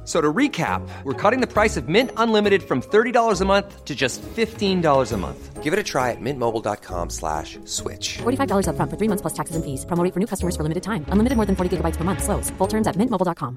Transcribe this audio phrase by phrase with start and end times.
[0.00, 3.84] F- So to recap, we're cutting the price of Mint Unlimited from $30 a month
[3.84, 5.62] to just $15 a month.
[5.62, 8.18] Give it a try at mintmobile.com slash switch.
[8.18, 9.84] $45 upfront for three months plus taxes and fees.
[9.86, 11.04] Promo rate for new customers for limited time.
[11.12, 12.22] Unlimited more than 40 gigabytes per month.
[12.24, 12.50] Slows.
[12.58, 13.56] Full terms at mintmobile.com.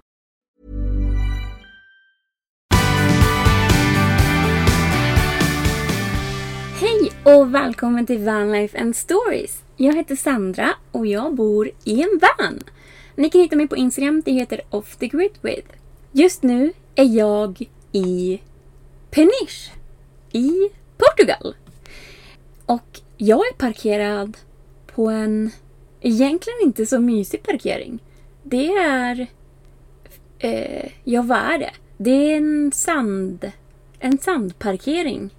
[6.81, 9.61] Hej och välkommen till Vanlife and Stories.
[9.77, 12.59] Jag heter Sandra och jag bor i en van.
[13.15, 15.67] Ni kan hitta mig på Instagram, det heter Off the Grid With.
[16.15, 18.41] Just nu är jag i
[19.09, 19.71] Peniche
[20.31, 20.51] i
[20.97, 21.55] Portugal.
[22.65, 24.37] Och jag är parkerad
[24.95, 25.51] på en
[26.01, 27.99] egentligen inte så mysig parkering.
[28.43, 29.27] Det är...
[30.39, 31.71] Eh, ja, vad är det?
[31.97, 33.51] Det är en sand...
[33.99, 35.29] En sandparkering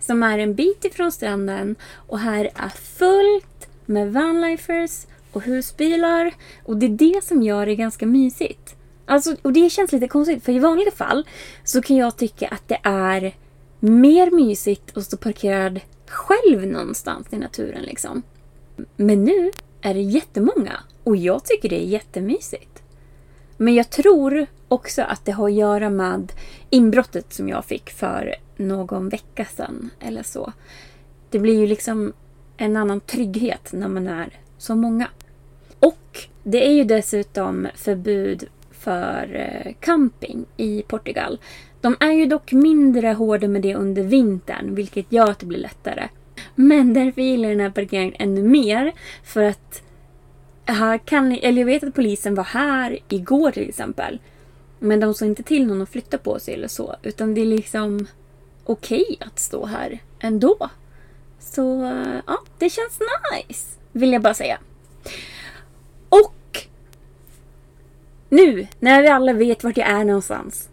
[0.00, 6.34] som är en bit ifrån stranden och här är fullt med vanlifers och husbilar
[6.64, 8.63] och det är det som gör det ganska mysigt.
[9.06, 11.28] Alltså, och det känns lite konstigt för i vanliga fall
[11.64, 13.34] så kan jag tycka att det är
[13.80, 18.22] mer mysigt att stå parkerad själv någonstans i naturen liksom.
[18.96, 19.50] Men nu
[19.80, 22.82] är det jättemånga och jag tycker det är jättemysigt.
[23.56, 26.32] Men jag tror också att det har att göra med
[26.70, 30.52] inbrottet som jag fick för någon vecka sedan eller så.
[31.30, 32.12] Det blir ju liksom
[32.56, 35.08] en annan trygghet när man är så många.
[35.80, 38.48] Och det är ju dessutom förbud
[38.84, 41.38] för eh, camping i Portugal.
[41.80, 45.58] De är ju dock mindre hårda med det under vintern, vilket gör att det blir
[45.58, 46.08] lättare.
[46.54, 48.92] Men därför gillar jag den här parkeringen ännu mer,
[49.24, 49.82] för att
[50.64, 54.18] här kan, eller jag vet att polisen var här igår till exempel.
[54.78, 56.96] Men de sa inte till någon att flytta på sig eller så.
[57.02, 58.06] Utan det är liksom
[58.64, 60.70] okej att stå här ändå.
[61.40, 61.92] Så
[62.26, 62.98] ja, det känns
[63.32, 63.78] nice.
[63.92, 64.58] Vill jag bara säga.
[66.08, 66.34] Och
[68.34, 70.68] nu när vi alla vet vart jag är någonstans.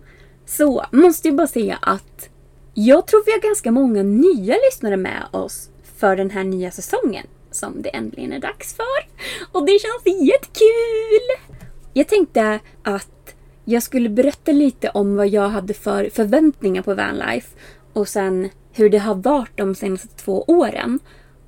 [0.45, 2.29] Så måste jag bara säga att
[2.73, 7.27] jag tror vi har ganska många nya lyssnare med oss för den här nya säsongen
[7.51, 9.07] som det äntligen är dags för.
[9.51, 11.51] Och det känns jättekul!
[11.93, 13.35] Jag tänkte att
[13.65, 17.47] jag skulle berätta lite om vad jag hade för förväntningar på Vanlife
[17.93, 20.99] och sen hur det har varit de senaste två åren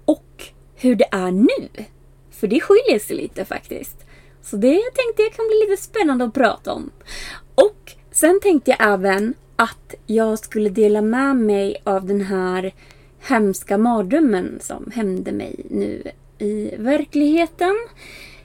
[0.05, 0.43] och
[0.75, 1.85] hur det är nu.
[2.31, 4.02] För det skiljer sig lite faktiskt.
[4.43, 6.91] Så det tänkte jag kan bli lite spännande att prata om.
[7.55, 12.73] Och sen tänkte jag även att jag skulle dela med mig av den här
[13.19, 17.75] hemska mardrömmen som hände mig nu i verkligheten.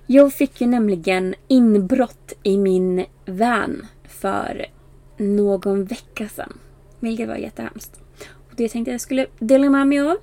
[0.06, 4.66] Jag fick ju nämligen inbrott i min van för
[5.16, 6.58] någon vecka sedan.
[7.00, 8.00] Vilket var jättehemskt.
[8.34, 10.16] Och det tänkte jag skulle dela med mig av.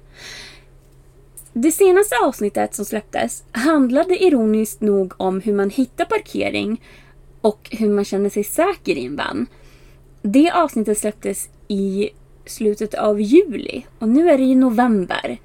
[1.57, 6.83] Det senaste avsnittet som släpptes handlade ironiskt nog om hur man hittar parkering
[7.41, 9.47] och hur man känner sig säker i en van.
[10.21, 12.09] Det avsnittet släpptes i
[12.45, 15.37] slutet av juli och nu är det ju november.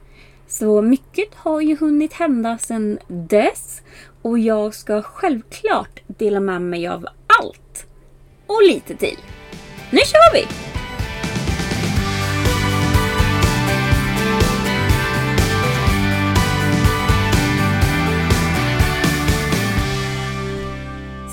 [0.48, 3.82] Så mycket har ju hunnit hända sedan dess
[4.22, 7.06] och jag ska självklart dela med mig av
[7.40, 7.86] allt.
[8.46, 9.18] Och lite till.
[9.90, 10.79] Nu kör vi!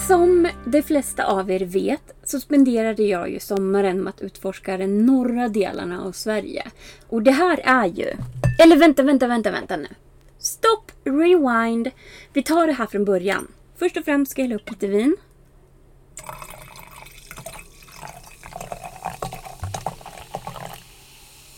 [0.08, 4.88] Som de flesta av er vet så spenderade jag ju sommaren med att utforska de
[4.88, 6.68] norra delarna av Sverige.
[7.08, 8.14] Och det här är ju...
[8.60, 9.88] Eller vänta, vänta, vänta, vänta nu.
[10.40, 11.92] Stopp, rewind.
[12.34, 13.48] Vi tar det här från början.
[13.76, 15.18] Först och främst ska jag hälla upp lite vin.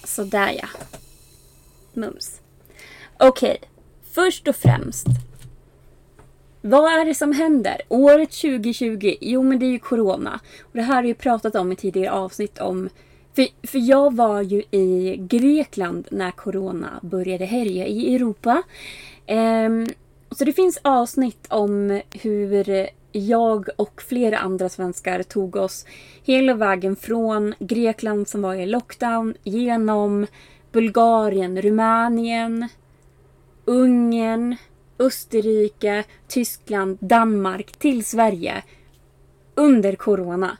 [0.04, 0.68] Sådär ja.
[1.94, 2.42] Mums.
[3.20, 3.58] Okej,
[4.14, 5.29] först och främst.
[6.62, 7.82] Vad är det som händer?
[7.90, 10.40] Året 2020, jo men det är ju Corona.
[10.64, 12.90] Och det här har jag ju pratat om i tidigare avsnitt om
[13.36, 18.64] för, för jag var ju i Grekland när Corona började härja i Europa.
[19.28, 19.88] Um,
[20.32, 25.86] så det finns avsnitt om hur jag och flera andra svenskar tog oss
[26.24, 30.28] hela vägen från Grekland som var i lockdown genom
[30.72, 32.70] Bulgarien, Rumänien,
[33.66, 34.56] Ungern,
[35.00, 38.64] Österrike, Tyskland, Danmark till Sverige
[39.56, 40.58] under Corona.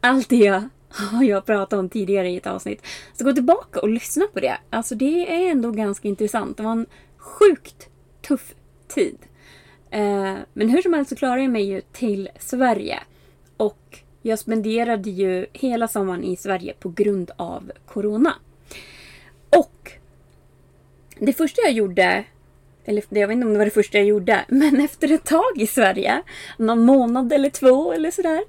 [0.00, 2.86] Allt det har jag pratat om tidigare i ett avsnitt.
[3.14, 4.58] Så gå tillbaka och lyssna på det.
[4.70, 6.56] Alltså det är ändå ganska intressant.
[6.56, 6.86] Det var en
[7.16, 7.88] sjukt
[8.22, 8.54] tuff
[8.88, 9.18] tid.
[9.90, 13.00] Eh, men hur som helst så klarade jag mig ju till Sverige.
[13.56, 18.34] Och jag spenderade ju hela sommaren i Sverige på grund av Corona.
[19.50, 19.92] Och
[21.18, 22.24] det första jag gjorde,
[22.88, 25.52] eller jag vet inte om det var det första jag gjorde, men efter ett tag
[25.56, 26.22] i Sverige,
[26.58, 28.42] någon månad eller två eller sådär.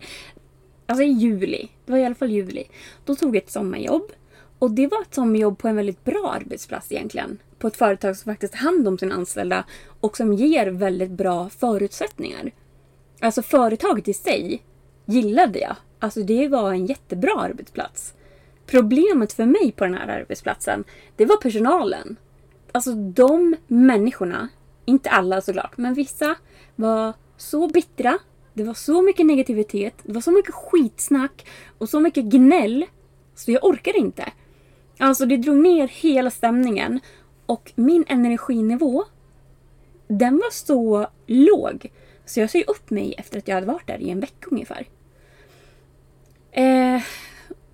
[0.85, 2.63] Alltså i juli, det var i alla fall juli.
[3.05, 4.11] Då tog jag ett sommarjobb.
[4.59, 7.37] Och det var ett sommarjobb på en väldigt bra arbetsplats egentligen.
[7.59, 9.63] På ett företag som faktiskt tar hand om sina anställda
[9.99, 12.51] och som ger väldigt bra förutsättningar.
[13.19, 14.63] Alltså företaget i sig
[15.05, 15.75] gillade jag.
[15.99, 18.13] Alltså det var en jättebra arbetsplats.
[18.65, 20.83] Problemet för mig på den här arbetsplatsen,
[21.15, 22.17] det var personalen.
[22.71, 24.49] Alltså de människorna,
[24.85, 26.35] inte alla såklart, men vissa
[26.75, 28.19] var så bittra.
[28.53, 32.85] Det var så mycket negativitet, det var så mycket skitsnack och så mycket gnäll.
[33.35, 34.31] Så jag orkade inte.
[34.97, 36.99] Alltså det drog ner hela stämningen.
[37.45, 39.03] Och min energinivå,
[40.07, 41.91] den var så låg.
[42.25, 44.87] Så jag sa upp mig efter att jag hade varit där i en vecka ungefär.
[46.51, 47.01] Eh,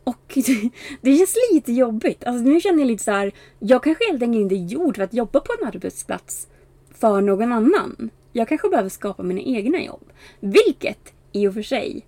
[0.06, 0.34] och
[1.02, 2.24] det, känns lite jobbigt.
[2.24, 5.04] Alltså nu känner jag lite så här, jag kanske helt enkelt inte är gjord för
[5.04, 6.48] att jobba på en arbetsplats
[6.92, 8.10] för någon annan.
[8.32, 10.12] Jag kanske behöver skapa mina egna jobb.
[10.40, 12.06] Vilket i och för sig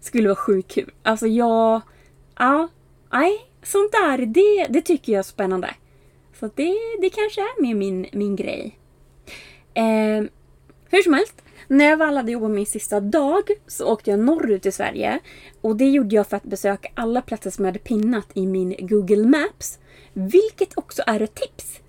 [0.00, 0.90] skulle vara sjukt kul.
[1.02, 1.80] Alltså jag...
[2.38, 2.68] Ja,
[3.12, 5.74] nej, sånt där, det, det tycker jag är spännande.
[6.40, 8.78] Så det, det kanske är mer min, min grej.
[9.74, 10.24] Eh,
[10.90, 14.66] hur som helst, när jag väl hade jobbat min sista dag så åkte jag norrut
[14.66, 15.18] i Sverige.
[15.60, 18.76] Och det gjorde jag för att besöka alla platser som jag hade pinnat i min
[18.78, 19.78] Google Maps.
[20.12, 21.80] Vilket också är ett tips.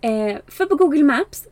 [0.00, 1.46] Eh, för på Google Maps,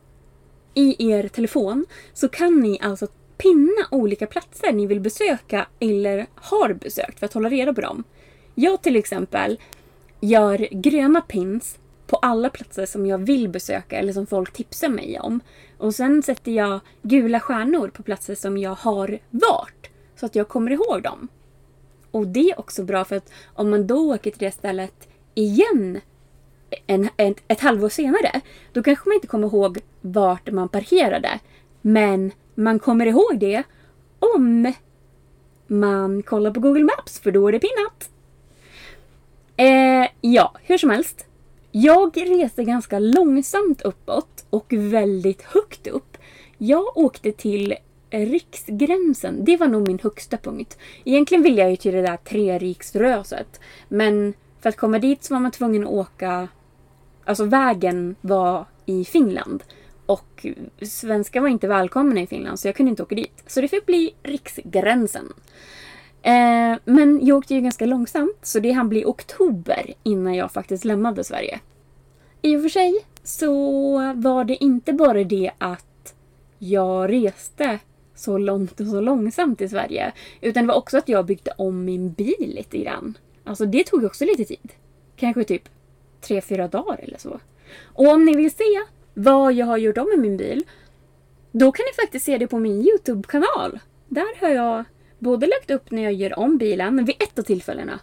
[0.75, 3.06] i er telefon, så kan ni alltså
[3.38, 8.05] pinna olika platser ni vill besöka eller har besökt för att hålla reda på dem.
[8.55, 9.61] Jag till exempel
[10.20, 11.79] gör gröna pins
[12.12, 15.41] på alla platser som jag vill besöka eller som folk tipsar mig om.
[15.79, 19.91] Och sen sätter jag gula stjärnor på platser som jag har varit.
[20.17, 21.29] Så att jag kommer ihåg dem.
[22.11, 26.00] Och det är också bra för att om man då åker till det stället igen
[26.87, 28.41] en, en, ett halvår senare,
[28.73, 31.38] då kanske man inte kommer ihåg vart man parkerade.
[31.81, 33.62] Men man kommer ihåg det
[34.19, 34.73] om
[35.67, 38.11] man kollar på Google Maps, för då är det pinnat.
[39.56, 41.26] Eh, ja, hur som helst.
[41.74, 46.16] Jag reste ganska långsamt uppåt och väldigt högt upp.
[46.58, 47.74] Jag åkte till
[48.10, 49.44] Riksgränsen.
[49.44, 50.79] Det var nog min högsta punkt.
[51.05, 53.60] Egentligen ville jag ju till det där treriksröset.
[53.88, 56.48] Men för att komma dit så var man tvungen att åka...
[57.24, 59.62] Alltså vägen var i Finland.
[60.06, 60.46] Och
[60.82, 63.43] svenskar var inte välkomna i Finland så jag kunde inte åka dit.
[63.46, 65.32] Så det fick bli Riksgränsen.
[66.22, 70.84] Eh, men jag åkte ju ganska långsamt så det hann bli oktober innan jag faktiskt
[70.84, 71.60] lämnade Sverige.
[72.43, 73.52] I och för sig så
[74.14, 76.14] var det inte bara det att
[76.58, 77.79] jag reste
[78.14, 80.12] så långt och så långsamt i Sverige.
[80.41, 83.19] Utan det var också att jag byggde om min bil lite grann.
[83.44, 84.72] Alltså det tog också lite tid.
[85.17, 85.69] Kanske typ
[86.20, 87.41] tre, fyra dagar eller så.
[87.82, 88.64] Och om ni vill se
[89.14, 90.64] vad jag har gjort om med min bil,
[91.52, 93.79] då kan ni faktiskt se det på min YouTube-kanal.
[94.08, 94.84] Där har jag
[95.22, 98.00] både lagt upp när jag gör om bilen, vid ett av tillfällena.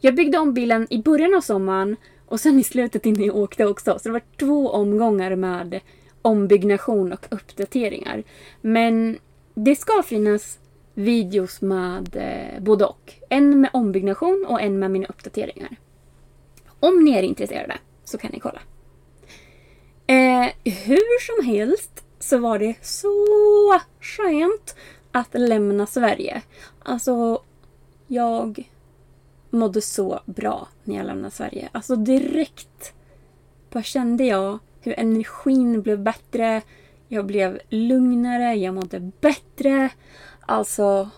[0.00, 1.96] Jag byggde om bilen i början av sommaren
[2.26, 3.98] och sen i slutet innan jag åkte också.
[3.98, 5.80] Så det var två omgångar med
[6.22, 8.22] ombyggnation och uppdateringar.
[8.60, 9.18] Men
[9.54, 10.58] det ska finnas
[10.94, 13.14] videos med eh, både och.
[13.28, 15.76] En med ombyggnation och en med mina uppdateringar.
[16.80, 18.60] Om ni är intresserade så kan ni kolla.
[20.06, 24.76] Eh, hur som helst så var det så skönt
[25.18, 26.42] att lämna Sverige.
[26.82, 27.42] Alltså,
[28.06, 28.70] jag
[29.50, 31.68] mådde så bra när jag lämnade Sverige.
[31.72, 32.92] Alltså direkt
[33.70, 36.62] bara kände jag hur energin blev bättre.
[37.08, 39.90] Jag blev lugnare, jag mådde bättre.
[40.40, 41.10] Alltså,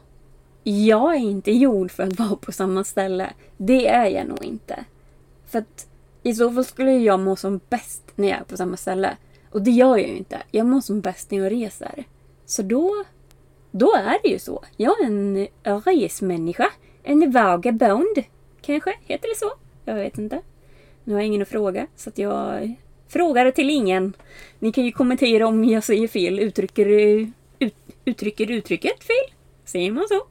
[0.62, 3.32] jag är inte gjord för att vara på samma ställe.
[3.56, 4.84] Det är jag nog inte.
[5.46, 5.86] För att
[6.22, 9.16] i så fall skulle jag må som bäst när jag är på samma ställe.
[9.50, 10.42] Och det gör jag ju inte.
[10.50, 12.04] Jag mår som bäst när jag reser.
[12.46, 13.04] Så då,
[13.70, 14.64] då är det ju så.
[14.76, 15.46] Jag är en
[15.84, 16.70] resmänniska.
[17.02, 18.24] En vagabond.
[18.60, 19.52] Kanske heter det så?
[19.84, 20.40] Jag vet inte.
[21.04, 22.74] Nu har jag ingen att fråga, så att jag
[23.08, 24.12] frågar till ingen.
[24.58, 29.34] Ni kan ju kommentera om jag säger fel, uttrycker, ut, uttrycker uttrycket fel.
[29.64, 30.26] Säger man så?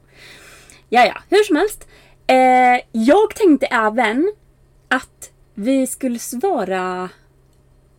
[0.88, 1.88] Ja, ja, hur som helst.
[2.26, 4.32] Eh, jag tänkte även
[4.88, 7.10] att vi skulle svara...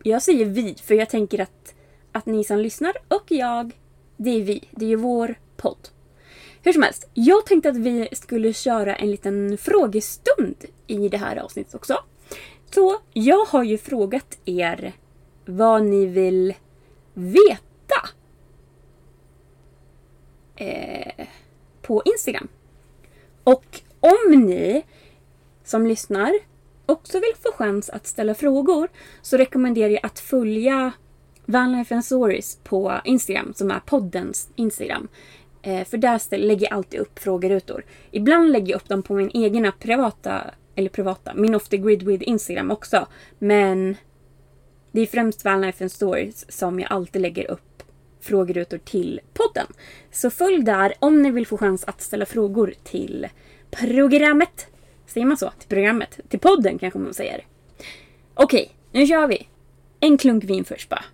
[0.02, 1.74] Jag säger vi, för jag tänker att,
[2.12, 3.72] att ni som lyssnar och jag,
[4.22, 4.68] det är vi.
[4.70, 5.88] Det är ju vår podd.
[6.62, 11.36] Hur som helst, jag tänkte att vi skulle köra en liten frågestund i det här
[11.36, 12.04] avsnittet också.
[12.74, 14.92] Så jag har ju frågat er
[15.44, 16.54] vad ni vill
[17.14, 18.08] veta
[20.56, 21.26] eh,
[21.82, 22.48] på Instagram.
[23.44, 24.82] Och om ni
[25.64, 26.32] som lyssnar
[26.86, 28.88] också vill få chans att ställa frågor
[29.22, 30.92] så rekommenderar jag att följa
[31.46, 35.08] Vanlife and Stories på Instagram, som är poddens Instagram.
[35.62, 37.84] Eh, för där lägger jag alltid upp frågerutor.
[38.10, 40.44] Ibland lägger jag upp dem på min egna privata,
[40.74, 43.06] eller privata, min off the grid with Instagram också.
[43.38, 43.96] Men
[44.92, 47.82] det är främst Vanlife and Stories som jag alltid lägger upp
[48.20, 49.66] frågerutor till podden.
[50.10, 53.28] Så följ där om ni vill få chans att ställa frågor till
[53.70, 54.66] programmet.
[55.06, 55.50] Säger man så?
[55.58, 56.20] Till programmet?
[56.28, 57.46] Till podden kanske man säger.
[58.34, 59.48] Okej, nu kör vi.
[60.00, 61.04] En klunk vin först bara.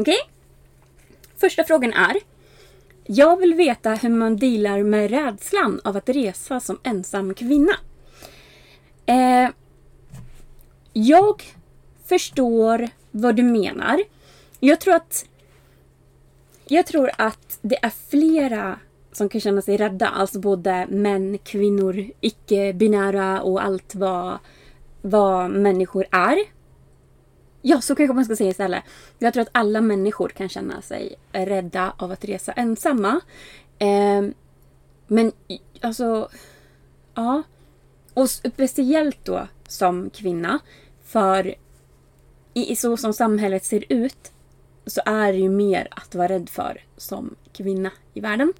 [0.00, 0.18] Okej?
[1.36, 2.16] Första frågan är.
[3.04, 7.72] Jag vill veta hur man dealar med rädslan av att resa som ensam kvinna.
[9.06, 9.50] Eh,
[10.92, 11.42] jag
[12.04, 14.00] förstår vad du menar.
[14.60, 15.26] Jag tror att
[16.64, 18.78] jag tror att det är flera
[19.12, 20.08] som kan känna sig rädda.
[20.08, 24.38] Alltså både män, kvinnor, icke-binära och allt vad,
[25.02, 26.38] vad människor är.
[27.62, 28.84] Ja, så kanske man ska säga istället.
[29.18, 33.20] Jag tror att alla människor kan känna sig rädda av att resa ensamma.
[33.78, 34.22] Eh,
[35.06, 35.32] men
[35.80, 36.28] alltså,
[37.14, 37.42] ja.
[38.14, 40.58] Och speciellt då som kvinna.
[41.04, 41.54] För
[42.54, 44.32] i, så som samhället ser ut
[44.86, 48.52] så är det ju mer att vara rädd för som kvinna i världen.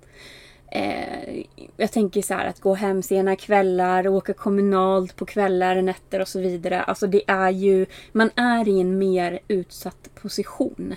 [0.71, 1.45] Eh,
[1.77, 6.29] jag tänker så här att gå hem sena kvällar, åka kommunalt på kvällar, nätter och
[6.29, 6.83] så vidare.
[6.83, 10.95] Alltså det är ju, man är i en mer utsatt position.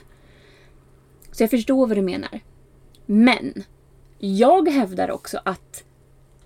[1.32, 2.40] Så jag förstår vad du menar.
[3.06, 3.64] Men
[4.20, 5.84] jag hävdar också att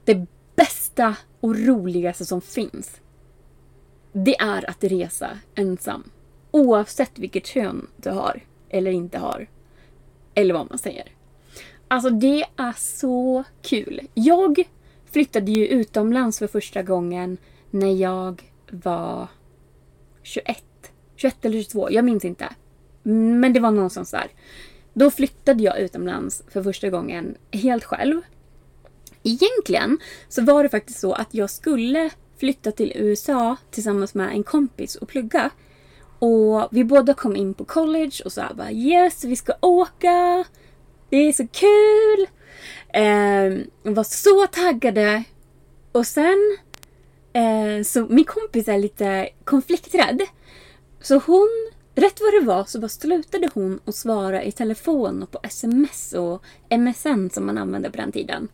[0.05, 3.01] det bästa och roligaste som finns
[4.25, 6.03] det är att resa ensam.
[6.51, 9.47] Oavsett vilket kön du har eller inte har.
[10.33, 11.11] Eller vad man säger.
[11.87, 14.01] Alltså det är så kul.
[14.13, 14.63] Jag
[15.11, 17.37] flyttade ju utomlands för första gången
[17.71, 18.41] när jag
[18.71, 19.27] var
[20.23, 20.63] 21.
[21.15, 22.49] 21 eller 22, jag minns inte.
[23.03, 24.27] Men det var någonstans där.
[24.93, 28.21] Då flyttade jag utomlands för första gången helt själv.
[29.23, 29.97] Egentligen
[30.29, 34.95] så var det faktiskt så att jag skulle flytta till USA tillsammans med en kompis
[34.95, 35.49] och plugga.
[36.19, 40.45] Och vi båda kom in på college och sa bara yes, vi ska åka.
[41.09, 42.27] Det är så kul!
[42.93, 45.23] Eh, var så taggade.
[45.91, 46.57] Och sen,
[47.33, 50.21] eh, så min kompis är lite konflikträdd.
[51.01, 51.49] Så hon,
[51.95, 56.13] rätt vad det var så bara slutade hon att svara i telefon och på sms
[56.13, 58.47] och MSN som man använde på den tiden.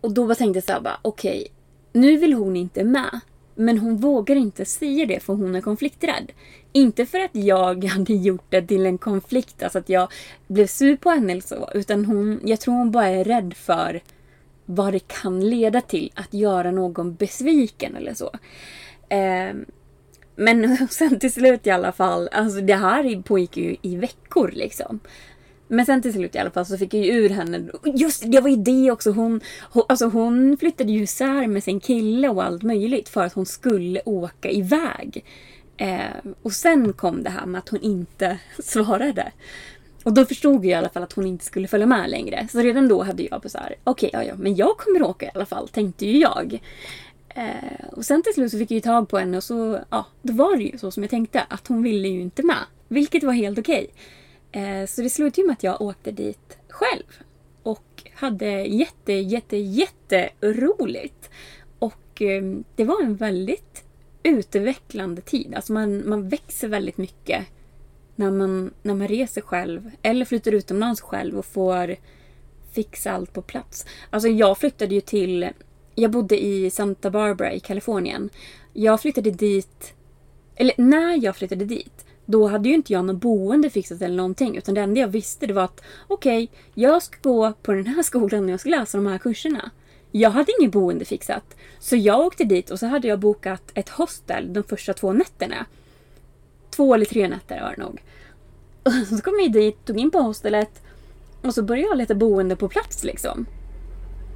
[0.00, 1.48] Och då bara tänkte jag såhär bara okej, okay,
[1.92, 3.20] nu vill hon inte med.
[3.60, 6.32] Men hon vågar inte säga det för hon är konflikträdd.
[6.72, 10.12] Inte för att jag hade gjort det till en konflikt, alltså att jag
[10.46, 11.70] blev sur på henne eller så.
[11.74, 14.00] Utan hon, jag tror hon bara är rädd för
[14.64, 18.30] vad det kan leda till att göra någon besviken eller så.
[19.08, 19.54] Eh,
[20.36, 25.00] men sen till slut i alla fall, alltså det här pågick ju i veckor liksom.
[25.72, 28.40] Men sen till slut i alla fall så fick jag ju ur henne, just det
[28.40, 32.44] var ju det också, hon, hon, alltså hon flyttade ju isär med sin kille och
[32.44, 35.24] allt möjligt för att hon skulle åka iväg.
[35.76, 39.32] Eh, och sen kom det här med att hon inte svarade.
[40.04, 42.48] Och då förstod jag i alla fall att hon inte skulle följa med längre.
[42.52, 45.02] Så redan då hade jag på så här, okej, okay, ja, ja, men jag kommer
[45.02, 46.60] åka i alla fall, tänkte ju jag.
[47.28, 50.06] Eh, och sen till slut så fick jag ju tag på henne och så, ja,
[50.22, 52.64] då var det ju så som jag tänkte, att hon ville ju inte med.
[52.88, 53.82] Vilket var helt okej.
[53.82, 53.88] Okay.
[54.52, 57.22] Eh, så det slutade ju med att jag åkte dit själv.
[57.62, 61.30] Och hade jätte, jätte, jätte roligt.
[61.78, 62.42] Och eh,
[62.76, 63.84] det var en väldigt
[64.22, 65.54] utvecklande tid.
[65.54, 67.46] Alltså man, man växer väldigt mycket
[68.16, 71.96] när man, när man reser själv eller flyttar utomlands själv och får
[72.72, 73.86] fixa allt på plats.
[74.10, 75.50] Alltså jag flyttade ju till...
[75.94, 78.30] Jag bodde i Santa Barbara i Kalifornien.
[78.72, 79.94] Jag flyttade dit...
[80.56, 84.56] Eller när jag flyttade dit, då hade ju inte jag något boende fixat eller någonting.
[84.56, 87.86] Utan det enda jag visste det var att okej, okay, jag ska gå på den
[87.86, 89.70] här skolan och jag ska läsa de här kurserna.
[90.10, 91.56] Jag hade inget boende fixat.
[91.78, 95.66] Så jag åkte dit och så hade jag bokat ett hostel de första två nätterna.
[96.70, 98.02] Två eller tre nätter var det nog.
[98.82, 100.82] Och så kom jag dit, tog in på hostelet
[101.42, 103.46] och så började jag leta boende på plats liksom.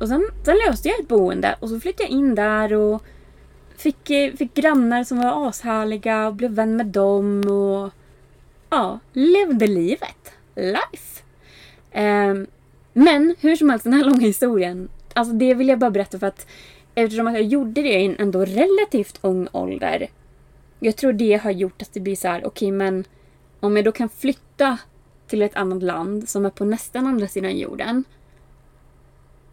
[0.00, 3.02] Och sen, sen löste jag ett boende och så flyttade jag in där och
[3.76, 7.90] fick, eh, fick grannar som var ashärliga och blev vän med dem och
[8.70, 10.32] ja, levde livet.
[10.54, 11.22] Life.
[11.94, 12.46] Um,
[12.92, 16.26] men hur som helst, den här långa historien Alltså det vill jag bara berätta för
[16.26, 16.46] att
[16.94, 20.10] eftersom att jag gjorde det i en ändå relativt ung ålder.
[20.80, 23.04] Jag tror det har gjort att det blir så här, okej okay, men
[23.60, 24.78] om jag då kan flytta
[25.26, 28.04] till ett annat land som är på nästan andra sidan jorden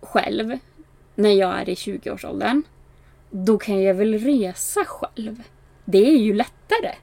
[0.02, 0.58] själv
[1.16, 2.64] när jag är i 20-årsåldern.
[3.32, 5.44] Då kan jag väl resa själv.
[5.86, 6.96] Det är ju lättare.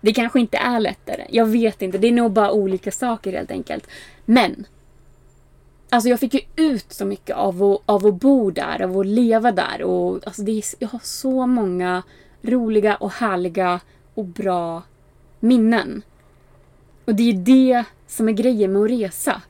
[0.00, 1.26] Det kanske inte är lättare.
[1.30, 1.98] Jag vet inte.
[1.98, 3.86] Det är nog bara olika saker helt enkelt.
[4.24, 4.66] Men
[5.90, 9.06] Alltså jag fick ju ut så mycket av att, av att bo där, av att
[9.06, 9.82] leva där.
[9.82, 12.02] Och alltså det är, jag har så många
[12.42, 13.80] roliga och härliga
[14.14, 14.82] och bra
[15.40, 16.02] minnen.
[17.04, 19.42] Och det är ju det som är grejen med att resa.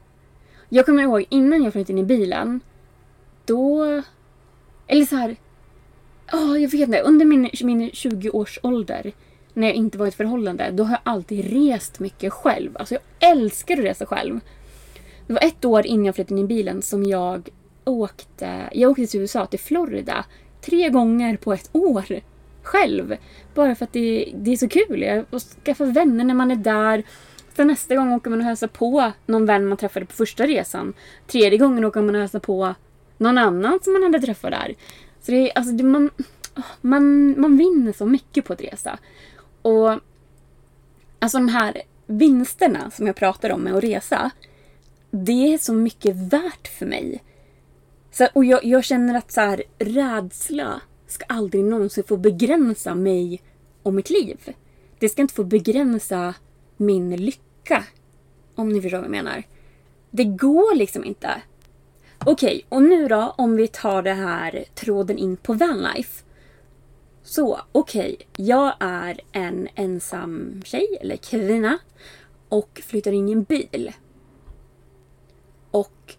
[0.68, 2.60] Jag kommer ihåg innan jag flyttade in i bilen.
[3.44, 3.84] Då...
[4.86, 5.36] Eller så här...
[6.32, 7.00] Oh, jag vet inte.
[7.00, 9.12] Under min, min 20-årsålder,
[9.54, 12.76] när jag inte var i ett förhållande, då har jag alltid rest mycket själv.
[12.76, 14.40] Alltså jag älskar att resa själv.
[15.26, 17.48] Det var ett år innan jag flyttade in i bilen som jag
[17.84, 20.24] åkte, jag åkte till USA, till Florida,
[20.60, 22.20] tre gånger på ett år.
[22.62, 23.16] Själv.
[23.54, 25.02] Bara för att det, det är så kul.
[25.02, 25.24] Jag
[25.64, 27.02] skaffar vänner när man är där.
[27.56, 30.94] Sen nästa gång åker man och hälsar på någon vän man träffade på första resan.
[31.26, 32.74] Tredje gången åker man och hälsar på
[33.18, 34.74] någon annan som man hade träffat där.
[35.20, 36.10] Så det är, alltså, det, man,
[36.80, 38.98] man, man vinner så mycket på att resa.
[39.62, 40.00] Och
[41.18, 44.30] alltså de här vinsterna som jag pratar om med att resa
[45.10, 47.22] det är så mycket värt för mig.
[48.10, 53.42] Så, och jag, jag känner att så här, rädsla ska aldrig någonsin få begränsa mig
[53.82, 54.54] och mitt liv.
[54.98, 56.34] Det ska inte få begränsa
[56.76, 57.84] min lycka.
[58.54, 59.42] Om ni förstår vad jag menar.
[60.10, 61.42] Det går liksom inte.
[62.26, 66.24] Okej, okay, och nu då om vi tar det här tråden in på vanlife.
[67.22, 68.14] Så, okej.
[68.14, 71.78] Okay, jag är en ensam tjej eller kvinna
[72.48, 73.92] och flyttar in i en bil.
[75.70, 76.14] Och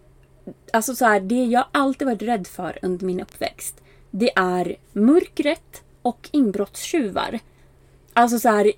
[0.72, 5.82] alltså så här, det jag alltid varit rädd för under min uppväxt, det är mörkret
[6.02, 7.38] och inbrottstjuvar.
[8.12, 8.72] Alltså så här,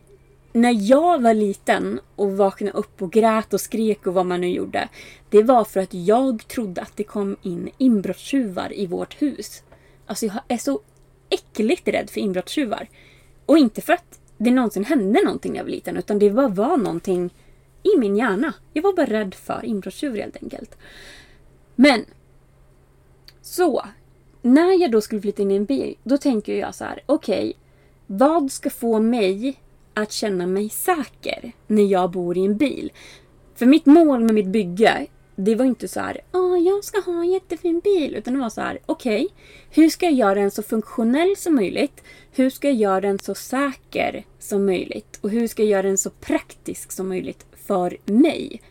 [0.53, 4.49] när jag var liten och vaknade upp och grät och skrek och vad man nu
[4.49, 4.89] gjorde.
[5.31, 9.63] Det var för att jag trodde att det kom in inbrottstjuvar i vårt hus.
[10.07, 10.81] Alltså jag är så
[11.31, 12.89] äckligt rädd för inbrottstjuvar.
[13.47, 16.49] Och inte för att det någonsin hände någonting när jag var liten utan det bara
[16.49, 17.31] var någonting
[17.83, 18.55] i min hjärna.
[18.73, 20.77] Jag var bara rädd för inbrottstjuvar helt enkelt.
[21.75, 22.05] Men
[23.43, 23.85] så,
[24.43, 27.39] när jag då skulle flytta in i en bil, då tänker jag så här, okej,
[27.39, 27.53] okay,
[28.07, 29.57] vad ska få mig
[29.95, 32.93] att känna mig säker när jag bor i en bil?
[33.55, 37.13] För mitt mål med mitt bygge, det var inte så här, åh, jag ska ha
[37.13, 38.15] en jättefin bil.
[38.15, 39.37] Utan det var så här, okej, okay,
[39.71, 42.03] hur ska jag göra den så funktionell som möjligt?
[42.33, 45.19] Hur ska jag göra den så säker som möjligt?
[45.21, 48.63] Och hur ska jag göra den så praktisk som möjligt för mig.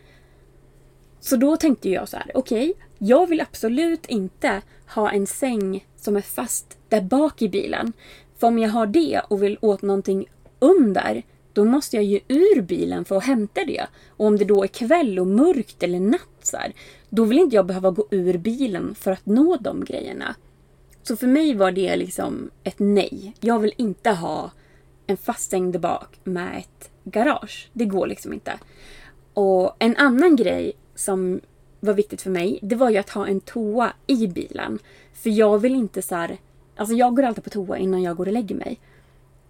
[1.20, 4.62] Så då tänkte jag så här, okej, okay, jag vill absolut inte
[4.94, 7.92] ha en säng som är fast där bak i bilen.
[8.38, 10.26] För om jag har det och vill åt någonting
[10.62, 11.22] under,
[11.52, 13.86] då måste jag ju ur bilen för att hämta det.
[14.08, 16.72] Och om det då är kväll och mörkt eller natt så här,
[17.08, 20.34] då vill inte jag behöva gå ur bilen för att nå de grejerna.
[21.02, 23.34] Så för mig var det liksom ett nej.
[23.40, 24.50] Jag vill inte ha
[25.06, 27.68] en fastsäng där bak med ett garage.
[27.72, 28.58] Det går liksom inte.
[29.34, 31.40] Och en annan grej som
[31.80, 34.78] var viktigt för mig, det var ju att ha en toa i bilen.
[35.14, 36.38] För jag vill inte så här,
[36.76, 38.80] Alltså jag går alltid på toa innan jag går och lägger mig.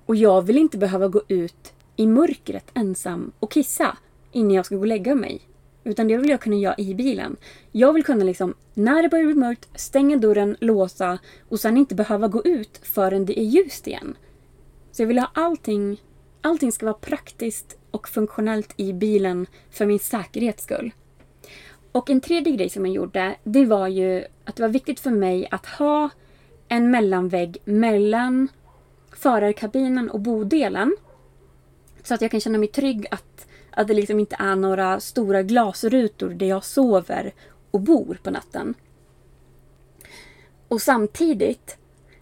[0.07, 3.97] Och jag vill inte behöva gå ut i mörkret ensam och kissa
[4.33, 5.41] innan jag ska gå och lägga mig.
[5.85, 7.37] Utan det vill jag kunna göra i bilen.
[7.73, 11.95] Jag vill kunna liksom, när det börjar bli mörkt, stänga dörren, låsa och sen inte
[11.95, 14.17] behöva gå ut förrän det är ljust igen.
[14.93, 15.99] Så jag vill ha allting
[16.45, 20.91] Allting ska vara praktiskt och funktionellt i bilen för min säkerhets skull.
[21.93, 25.11] Och en tredje grej som jag gjorde, det var ju att det var viktigt för
[25.11, 26.11] mig att ha
[26.69, 28.49] en mellanvägg mellan
[29.23, 30.97] förarkabinen och bodelen.
[32.03, 35.43] Så att jag kan känna mig trygg att, att det liksom inte är några stora
[35.43, 37.33] glasrutor där jag sover
[37.71, 38.75] och bor på natten.
[40.69, 41.77] Och samtidigt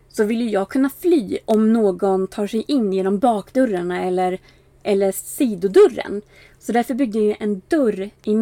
[0.08, 4.38] så vill ju jag kunna fly om någon tar sig in genom bakdörrarna eller,
[4.82, 6.22] eller sidodörren.
[6.58, 8.32] Så därför byggde jag en dörr i,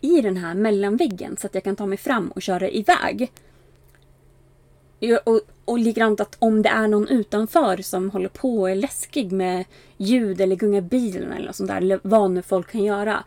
[0.00, 3.30] i den här mellanväggen så att jag kan ta mig fram och köra iväg.
[5.24, 9.32] Och, och likadant att om det är någon utanför som håller på och är läskig
[9.32, 9.64] med
[9.96, 13.24] ljud eller gungar bilen eller något sånt där, eller vad nu folk kan göra.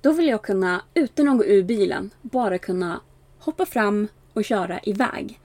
[0.00, 3.00] Då vill jag kunna, utan att gå ur bilen, bara kunna
[3.38, 5.40] hoppa fram och köra iväg.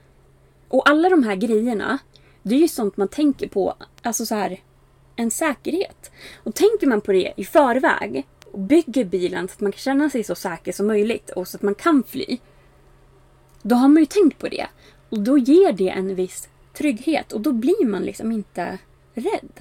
[0.68, 1.98] Och alla de här grejerna,
[2.42, 4.60] det är ju sånt man tänker på, alltså så här,
[5.16, 6.10] en säkerhet.
[6.42, 10.10] Och tänker man på det i förväg och bygger bilen så att man kan känna
[10.10, 12.38] sig så säker som möjligt och så att man kan fly.
[13.62, 14.66] Då har man ju tänkt på det.
[15.12, 18.78] Och då ger det en viss trygghet och då blir man liksom inte
[19.14, 19.60] rädd.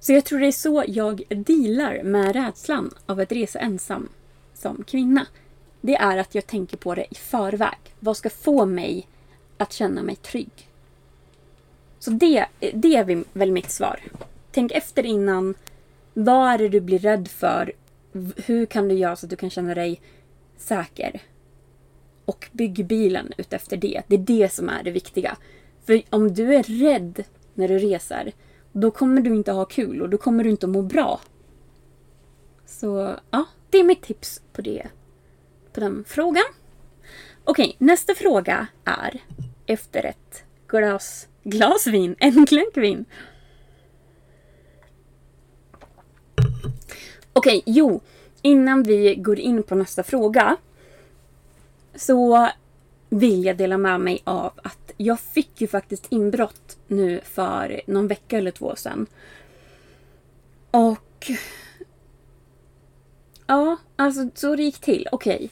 [0.00, 4.08] Så jag tror det är så jag dealar med rädslan av att resa ensam
[4.54, 5.26] som kvinna.
[5.80, 7.78] Det är att jag tänker på det i förväg.
[8.00, 9.08] Vad ska få mig
[9.56, 10.68] att känna mig trygg?
[11.98, 14.00] Så det, det är väl mitt svar.
[14.50, 15.54] Tänk efter innan.
[16.14, 17.72] Vad är det du blir rädd för?
[18.36, 20.00] Hur kan du göra så att du kan känna dig
[20.56, 21.20] säker?
[22.24, 24.02] Och bygg bilen utefter det.
[24.06, 25.36] Det är det som är det viktiga.
[25.86, 28.32] För om du är rädd när du reser,
[28.72, 31.20] då kommer du inte ha kul och då kommer du inte må bra.
[32.66, 34.86] Så ja, det är mitt tips på det.
[35.72, 36.44] På den frågan.
[37.44, 39.20] Okej, nästa fråga är
[39.66, 43.04] efter ett glas, glas vin, en klunk vin.
[47.32, 48.00] Okej, jo.
[48.42, 50.56] Innan vi går in på nästa fråga
[51.94, 52.48] så
[53.08, 58.08] vill jag dela med mig av att jag fick ju faktiskt inbrott nu för någon
[58.08, 59.06] vecka eller två sedan.
[60.70, 61.30] Och...
[63.46, 65.08] Ja, alltså så det gick till.
[65.12, 65.34] Okej.
[65.34, 65.48] Okay.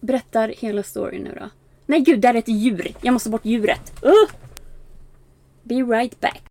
[0.00, 1.50] Berättar hela storyn nu då.
[1.86, 2.94] Nej gud, där är ett djur.
[3.02, 4.04] Jag måste bort djuret.
[4.04, 4.36] Uh!
[5.62, 6.42] Be right back.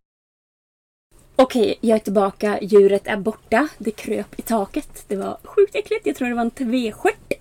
[1.36, 2.58] Okej, okay, jag är tillbaka.
[2.62, 3.68] Djuret är borta.
[3.78, 5.04] Det kröp i taket.
[5.08, 6.06] Det var sjukt äckligt.
[6.06, 7.39] Jag tror det var en tvestjärt.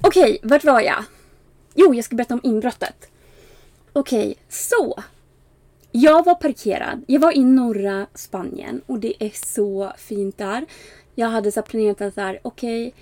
[0.00, 1.04] Okej, okay, vart var jag?
[1.74, 3.08] Jo, jag ska berätta om inbrottet.
[3.92, 5.02] Okej, okay, så.
[5.92, 7.04] Jag var parkerad.
[7.06, 10.66] Jag var i norra Spanien och det är så fint där.
[11.14, 12.92] Jag hade så planerat att okej, okay,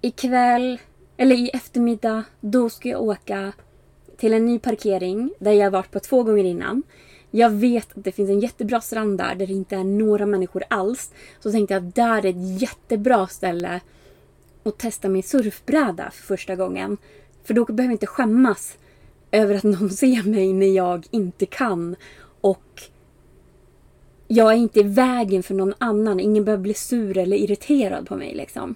[0.00, 0.78] ikväll
[1.16, 3.52] eller i eftermiddag, då ska jag åka
[4.16, 6.82] till en ny parkering där jag varit på två gånger innan.
[7.30, 10.64] Jag vet att det finns en jättebra strand där, där det inte är några människor
[10.70, 11.12] alls.
[11.40, 13.80] Så tänkte jag att där är ett jättebra ställe
[14.68, 16.96] och testa min surfbräda för första gången.
[17.44, 18.78] För då behöver jag inte skämmas
[19.30, 21.96] över att någon ser mig när jag inte kan.
[22.40, 22.82] Och
[24.28, 26.20] jag är inte i vägen för någon annan.
[26.20, 28.34] Ingen behöver bli sur eller irriterad på mig.
[28.34, 28.74] Liksom.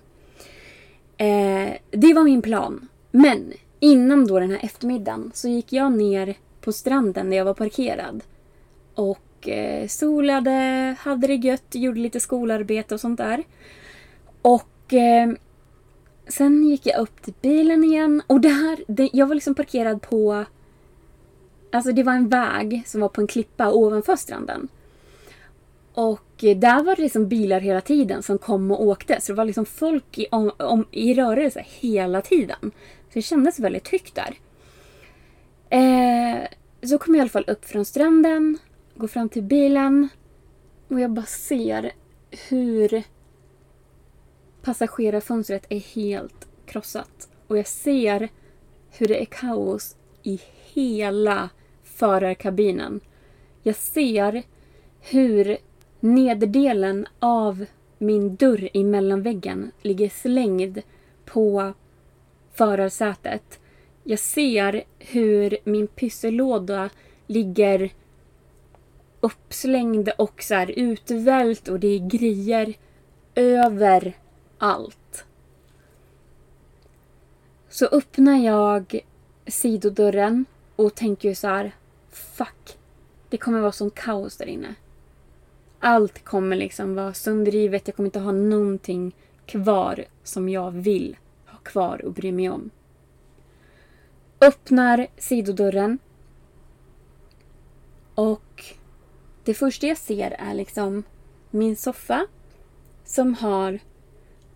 [1.16, 2.88] Eh, det var min plan.
[3.11, 7.55] Men innan då den här eftermiddagen så gick jag ner på stranden där jag var
[7.55, 8.24] parkerad.
[8.94, 13.44] Och eh, solade, hade det gött, gjorde lite skolarbete och sånt där.
[14.42, 15.33] Och eh,
[16.28, 20.44] sen gick jag upp till bilen igen och där, det, jag var liksom parkerad på...
[21.72, 24.68] Alltså det var en väg som var på en klippa ovanför stranden.
[25.94, 29.20] Och där var det liksom bilar hela tiden som kom och åkte.
[29.20, 32.58] Så det var liksom folk i, om, om, i rörelse hela tiden.
[33.08, 34.35] Så det kändes väldigt tryggt där.
[35.70, 36.42] Eh,
[36.82, 38.58] så kom jag i alla fall upp från stranden,
[38.94, 40.08] går fram till bilen
[40.88, 41.92] och jag bara ser
[42.48, 43.02] hur
[44.62, 47.29] passagerarfönstret är helt krossat.
[47.46, 48.29] Och jag ser
[48.90, 50.40] hur det är kaos i
[50.72, 51.51] hela
[51.83, 53.01] förarkabinen.
[53.62, 54.42] Jag ser
[55.01, 55.57] hur
[56.01, 57.64] nederdelen av
[57.98, 60.83] min dörr i mellanväggen ligger slängd
[61.25, 61.72] på
[62.53, 63.61] förarsätet.
[64.05, 66.90] Jag ser hur min pyssellåda
[67.27, 67.90] ligger
[69.20, 72.75] uppslängd och så här utvält och det är grejer
[73.35, 74.16] över
[74.64, 75.25] allt.
[77.68, 79.01] Så öppnar jag
[79.46, 80.44] sidodörren
[80.77, 81.77] och tänker så här,
[82.11, 82.79] fuck,
[83.29, 84.75] det kommer vara sånt kaos där inne.
[85.79, 87.88] Allt kommer liksom vara sönderrivet.
[87.88, 89.14] Jag kommer inte ha någonting
[89.46, 92.70] kvar som jag vill ha kvar och bry mig om.
[94.40, 95.98] Öppnar sidodörren.
[98.14, 98.64] Och
[99.44, 101.03] det första jag ser är liksom
[101.51, 102.27] min soffa
[103.05, 103.79] som har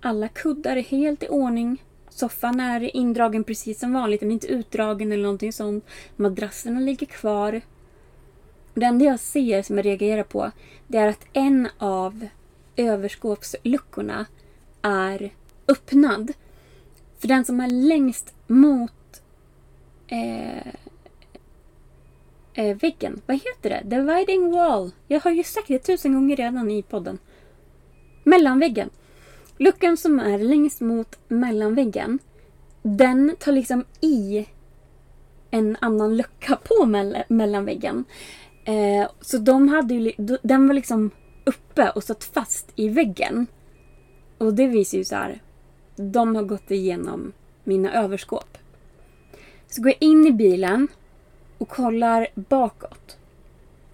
[0.07, 1.83] alla kuddar är helt i ordning.
[2.09, 5.85] Soffan är indragen precis som vanligt, den är inte utdragen eller någonting sånt.
[6.16, 7.61] Madrasserna ligger kvar.
[8.75, 10.51] Det enda jag ser som jag reagerar på
[10.87, 12.27] det är att en av
[12.77, 14.27] överskåpsluckorna
[14.83, 15.31] är
[15.69, 16.33] öppnad.
[17.19, 19.23] För den som är längst mot
[20.07, 20.66] eh,
[22.55, 23.21] eh, väggen.
[23.27, 23.83] Vad heter det?
[23.85, 24.90] Dividing wall.
[25.09, 27.19] Jag har ju sagt det tusen gånger redan i podden.
[28.25, 28.90] Mellanväggen.
[29.59, 32.19] Luckan som är längst mot mellanväggen.
[32.83, 34.47] Den tar liksom i
[35.51, 38.05] en annan lucka på mell mellanväggen.
[38.64, 41.11] Eh, så de hade ju, den var liksom
[41.45, 43.47] uppe och satt fast i väggen.
[44.38, 45.42] Och det visar ju så här.
[45.97, 47.33] De har gått igenom
[47.64, 48.59] mina överskåp.
[49.69, 50.88] Så går jag in i bilen
[51.59, 53.19] och kollar bakåt.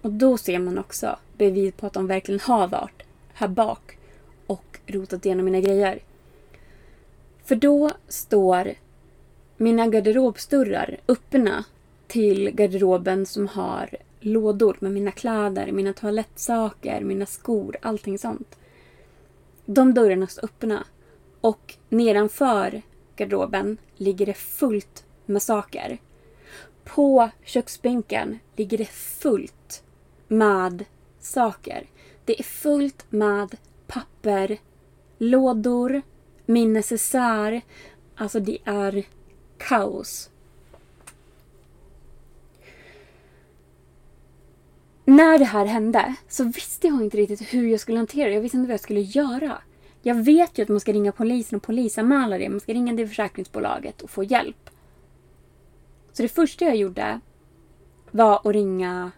[0.01, 3.97] Och då ser man också bevis på att de verkligen har varit här bak
[4.87, 5.99] rotat igenom mina grejer.
[7.43, 8.73] För då står
[9.57, 11.65] mina garderobsdörrar öppna
[12.07, 18.57] till garderoben som har lådor med mina kläder, mina toalettsaker, mina skor, allting sånt.
[19.65, 20.87] De dörrarna står öppna
[21.41, 22.81] och nedanför
[23.15, 25.97] garderoben ligger det fullt med saker.
[26.83, 29.83] På köksbänken ligger det fullt
[30.27, 30.85] med
[31.19, 31.87] saker.
[32.25, 34.57] Det är fullt med papper,
[35.23, 36.01] lådor,
[36.45, 37.61] min necessär.
[38.15, 39.03] Alltså det är
[39.57, 40.29] kaos.
[45.05, 48.35] När det här hände så visste jag inte riktigt hur jag skulle hantera det.
[48.35, 49.61] Jag visste inte vad jag skulle göra.
[50.01, 52.49] Jag vet ju att man ska ringa polisen och polisanmäla det.
[52.49, 54.69] Man ska ringa det försäkringsbolaget och få hjälp.
[56.13, 57.19] Så det första jag gjorde
[58.11, 59.11] var att ringa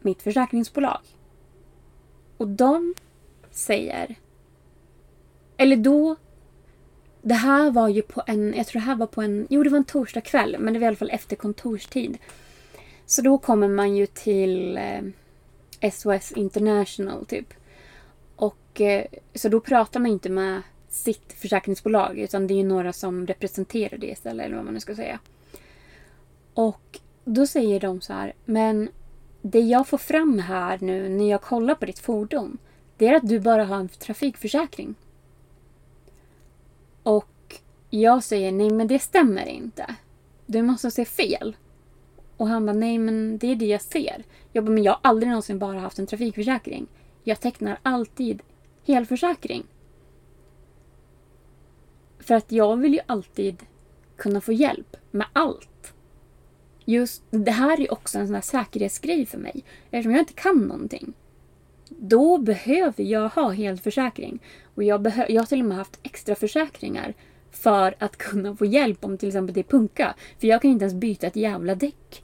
[0.00, 1.00] mitt försäkringsbolag.
[2.36, 2.94] Och de
[3.50, 4.16] säger...
[5.58, 6.16] Eller då...
[7.22, 8.54] Det här var ju på en...
[8.56, 9.46] Jag tror det här var på en...
[9.50, 12.18] Jo, det var en torsdagkväll, men det var i alla fall efter kontorstid.
[13.06, 17.54] Så då kommer man ju till eh, SOS International, typ.
[18.36, 22.92] Och eh, Så då pratar man inte med sitt försäkringsbolag, utan det är ju några
[22.92, 25.18] som representerar det istället, eller vad man nu ska säga.
[26.54, 28.88] Och då säger de så här, men
[29.42, 32.58] det jag får fram här nu när jag kollar på ditt fordon,
[32.96, 34.94] det är att du bara har en trafikförsäkring.
[37.08, 39.94] Och jag säger, nej men det stämmer inte.
[40.46, 41.56] Du måste se fel.
[42.36, 44.24] Och han bara, nej men det är det jag ser.
[44.52, 46.86] Jag bara, men jag har aldrig någonsin bara haft en trafikförsäkring.
[47.24, 48.42] Jag tecknar alltid
[48.86, 49.64] helförsäkring.
[52.18, 53.62] För att jag vill ju alltid
[54.16, 55.94] kunna få hjälp med allt
[56.84, 59.64] just det här är också en sån här säkerhetsgrej för mig.
[59.90, 61.14] Eftersom jag inte kan någonting.
[61.90, 64.38] Då behöver jag ha helförsäkring.
[64.74, 67.14] Och jag, behö- jag har till och med haft extra försäkringar
[67.50, 70.14] för att kunna få hjälp om till exempel det är punka.
[70.40, 72.22] För jag kan inte ens byta ett jävla däck.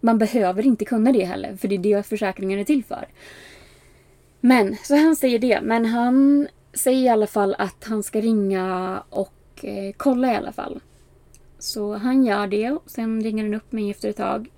[0.00, 3.08] Man behöver inte kunna det heller, för det är det försäkringen är till för.
[4.40, 5.60] Men, så han säger det.
[5.62, 10.52] Men han säger i alla fall att han ska ringa och eh, kolla i alla
[10.52, 10.80] fall.
[11.58, 14.50] Så han gör det och sen ringer han upp mig efter ett tag.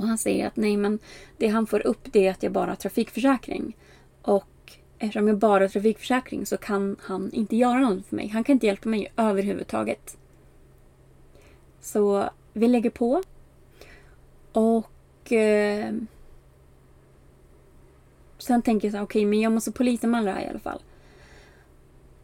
[0.00, 0.98] Och han säger att nej men
[1.36, 3.76] det han får upp det är att jag bara har trafikförsäkring.
[4.22, 8.28] Och eftersom jag bara har trafikförsäkring så kan han inte göra något för mig.
[8.28, 10.16] Han kan inte hjälpa mig överhuvudtaget.
[11.80, 13.22] Så vi lägger på.
[14.52, 15.94] Och eh,
[18.38, 20.80] sen tänker jag så okej okay, men jag måste polisanmäla det här i alla fall.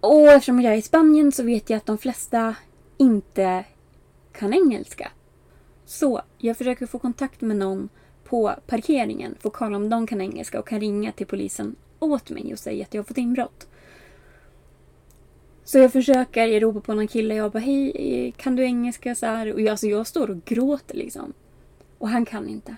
[0.01, 2.55] Och eftersom jag är i Spanien så vet jag att de flesta
[2.97, 3.65] inte
[4.33, 5.11] kan engelska.
[5.87, 7.89] Så jag försöker få kontakt med någon
[8.25, 12.31] på parkeringen för att kolla om de kan engelska och kan ringa till polisen åt
[12.31, 13.69] mig och säga att jag har fått inbrott.
[15.65, 19.15] Så jag försöker, jag ropar på någon kille jag bara hej, kan du engelska?
[19.15, 19.53] Så här.
[19.53, 21.33] Och jag, alltså, jag står och gråter liksom.
[21.99, 22.77] Och han kan inte.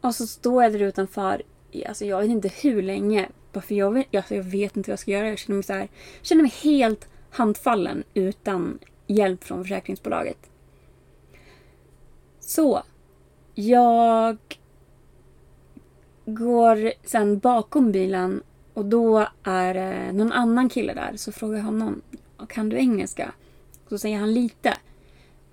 [0.00, 1.42] Och så står jag där utanför,
[1.86, 3.28] alltså jag vet inte hur länge.
[3.52, 5.28] Bara för jag vet, alltså, jag vet inte vad jag ska göra.
[5.28, 5.88] Jag känner mig så här,
[6.22, 10.50] känner mig helt handfallen utan hjälp från försäkringsbolaget.
[12.46, 12.82] Så,
[13.54, 14.36] jag
[16.24, 18.42] går sen bakom bilen
[18.74, 21.12] och då är det någon annan kille där.
[21.16, 22.02] Så frågar jag honom,
[22.48, 23.32] kan du engelska?
[23.88, 24.74] Så säger han lite.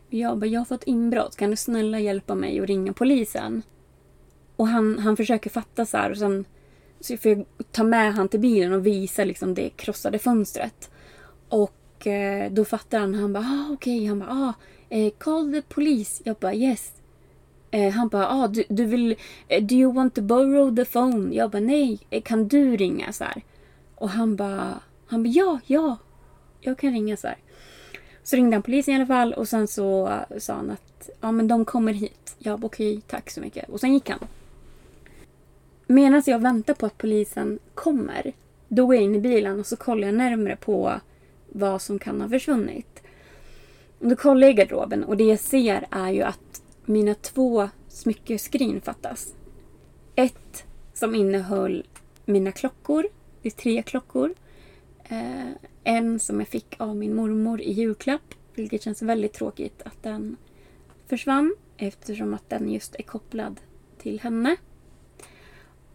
[0.10, 1.36] Jag bara, jag har fått inbrott.
[1.36, 3.62] Kan du snälla hjälpa mig och ringa polisen?
[4.56, 6.45] Och han, han försöker fatta så här och sen
[6.99, 10.91] så får jag ta med han till bilen och visa liksom det krossade fönstret.
[11.49, 13.15] Och eh, då fattar han.
[13.15, 13.97] Han bara, ah, okej.
[13.97, 14.08] Okay.
[14.08, 14.54] Han bara, ah,
[14.91, 16.21] eh, call the police.
[16.25, 16.93] Jag bara, yes.
[17.71, 19.15] Eh, han bara, ah, du, du vill,
[19.47, 21.36] eh, do you want to borrow the phone?
[21.36, 21.99] Jag bara, nej.
[22.10, 23.41] Eh, kan du ringa så här?
[23.95, 25.97] Och han bara, han bara, ja, ja.
[26.60, 27.38] Jag kan ringa så här.
[28.23, 31.32] Så ringde han polisen i alla fall och sen så eh, sa han att ja
[31.32, 32.36] men de kommer hit.
[32.38, 33.69] Jag bara okej, tack så mycket.
[33.69, 34.19] Och sen gick han.
[35.88, 38.34] Medan jag väntar på att polisen kommer,
[38.67, 40.93] då går jag in i bilen och så kollar jag närmre på
[41.49, 43.01] vad som kan ha försvunnit.
[44.02, 47.70] Om då kollar jag i garderoben och det jag ser är ju att mina två
[47.88, 49.36] smyckeskrin fattas.
[50.16, 51.88] Ett som innehöll
[52.26, 53.08] mina klockor.
[53.42, 54.34] Det är tre klockor.
[55.04, 55.50] Eh,
[55.84, 58.34] en som jag fick av min mormor i julklapp.
[58.56, 60.38] Vilket känns väldigt tråkigt att den
[61.08, 61.56] försvann.
[61.78, 63.60] Eftersom att den just är kopplad
[63.98, 64.56] till henne.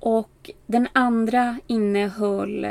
[0.00, 2.66] Och den andra innehöll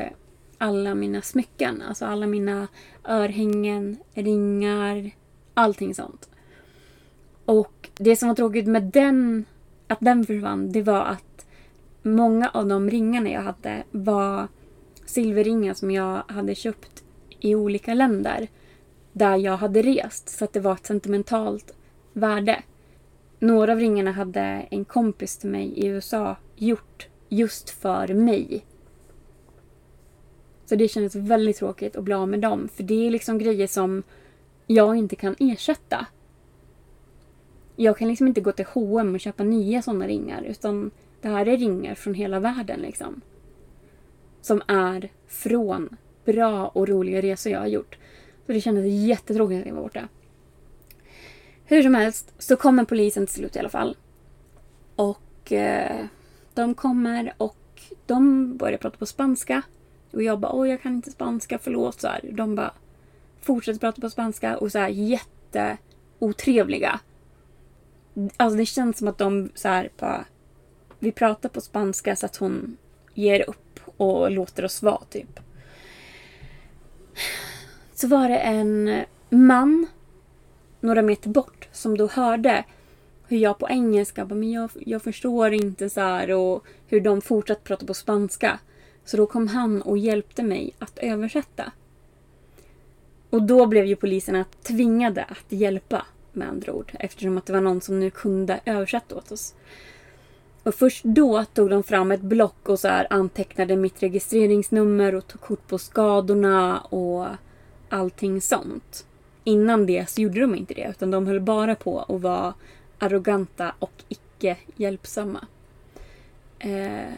[0.58, 1.82] alla mina smycken.
[1.82, 2.68] Alltså alla mina
[3.04, 5.12] örhängen, ringar,
[5.56, 6.30] allting sånt.
[7.46, 9.46] Och det som var tråkigt med den,
[9.88, 11.46] att den försvann, det var att
[12.02, 14.48] många av de ringarna jag hade var
[15.06, 17.04] silverringar som jag hade köpt
[17.40, 18.48] i olika länder
[19.14, 20.30] där jag hade rest.
[20.30, 21.74] Så att det var ett sentimentalt
[22.14, 22.64] värde.
[23.40, 24.42] Några av ringarna hade
[24.72, 28.66] en kompis till mig i USA gjort just för mig.
[30.66, 32.70] Så det kändes väldigt tråkigt att bli av med dem.
[32.76, 34.04] För det är liksom grejer som
[34.68, 36.08] jag inte kan ersätta.
[37.76, 40.42] Jag kan liksom inte gå till H&M och köpa nya sådana ringar.
[40.42, 43.22] Utan det här är ringar från hela världen liksom.
[44.42, 47.98] Som är från bra och roliga resor jag har gjort.
[48.46, 50.08] Så det kändes jättetråkigt att jag var borta.
[51.66, 53.98] Hur som helst så kommer polisen till slut i alla fall.
[54.96, 56.06] Och eh,
[56.54, 59.62] de kommer och de börjar prata på spanska.
[60.12, 62.02] Och jag bara, åh jag kan inte spanska, förlåt.
[62.02, 62.30] Så här.
[62.32, 62.74] De bara
[63.46, 67.00] fortsätter prata på spanska och så här jätteotrevliga.
[68.38, 70.26] Alltså det känns som att de så här bara,
[71.00, 72.78] vi pratar på spanska så att hon
[73.14, 75.40] ger upp och låter oss vara typ.
[77.94, 79.88] Så var det en man
[80.80, 82.64] några meter bort som då hörde
[83.28, 87.22] hur jag på engelska bara, men jag, jag förstår inte så här och hur de
[87.22, 88.60] fortsatte prata på spanska.
[89.06, 91.72] Så då kom han och hjälpte mig att översätta.
[93.30, 97.62] Och då blev ju poliserna tvingade att hjälpa med andra ord eftersom att det var
[97.62, 99.56] någon som nu kunde översätta åt oss.
[100.64, 105.28] Och först då tog de fram ett block och så här antecknade mitt registreringsnummer och
[105.28, 107.28] tog kort på skadorna och
[107.90, 109.06] allting sånt.
[109.44, 112.54] Innan det så gjorde de inte det utan de höll bara på att vara
[113.00, 115.48] arroganta och icke hjälpsamma.
[116.60, 117.14] Eh,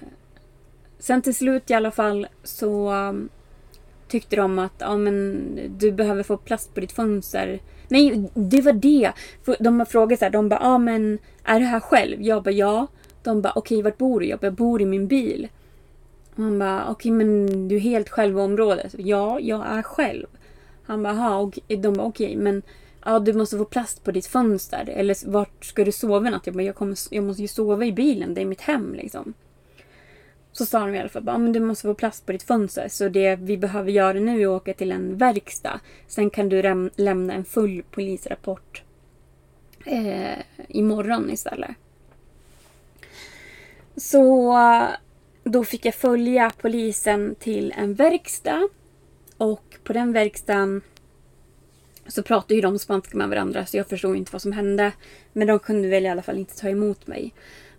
[1.00, 2.94] sen till slut i alla fall så
[4.08, 7.60] tyckte de att ja, men, du behöver få plast på ditt fönster.
[7.88, 9.12] Nej, det var det.
[9.60, 12.22] De frågade så här, de bara, ja men är du här själv?
[12.22, 12.88] Jag bara, ja.
[13.24, 14.26] De bara, okej vart bor du?
[14.26, 15.48] Jag bara, jag bor i min bil.
[16.36, 18.96] Han bara, okej men du är helt själv i området?
[18.98, 20.26] Ja, jag är själv.
[20.84, 22.62] Han bara, aha, och de bara, okej men
[23.06, 24.90] ja, du måste få plast på ditt fönster.
[24.90, 26.46] Eller vart ska du sova natt?
[26.46, 29.34] Jag bara, jag, kommer, jag måste ju sova i bilen, det är mitt hem liksom.
[30.58, 32.88] Så sa de i alla fall bara, men du måste få plast på ditt fönster.
[32.88, 35.80] Så det vi behöver göra nu är att åka till en verkstad.
[36.08, 38.84] Sen kan du lämna en full polisrapport
[39.86, 41.72] eh, imorgon istället.
[43.96, 44.58] Så
[45.44, 48.70] då fick jag följa polisen till en verkstad.
[49.38, 50.82] Och på den verkstaden
[52.08, 54.92] så pratade ju de spanska med varandra så jag förstod inte vad som hände.
[55.34, 57.34] Men de kunde väl i alla fall inte ta emot mig.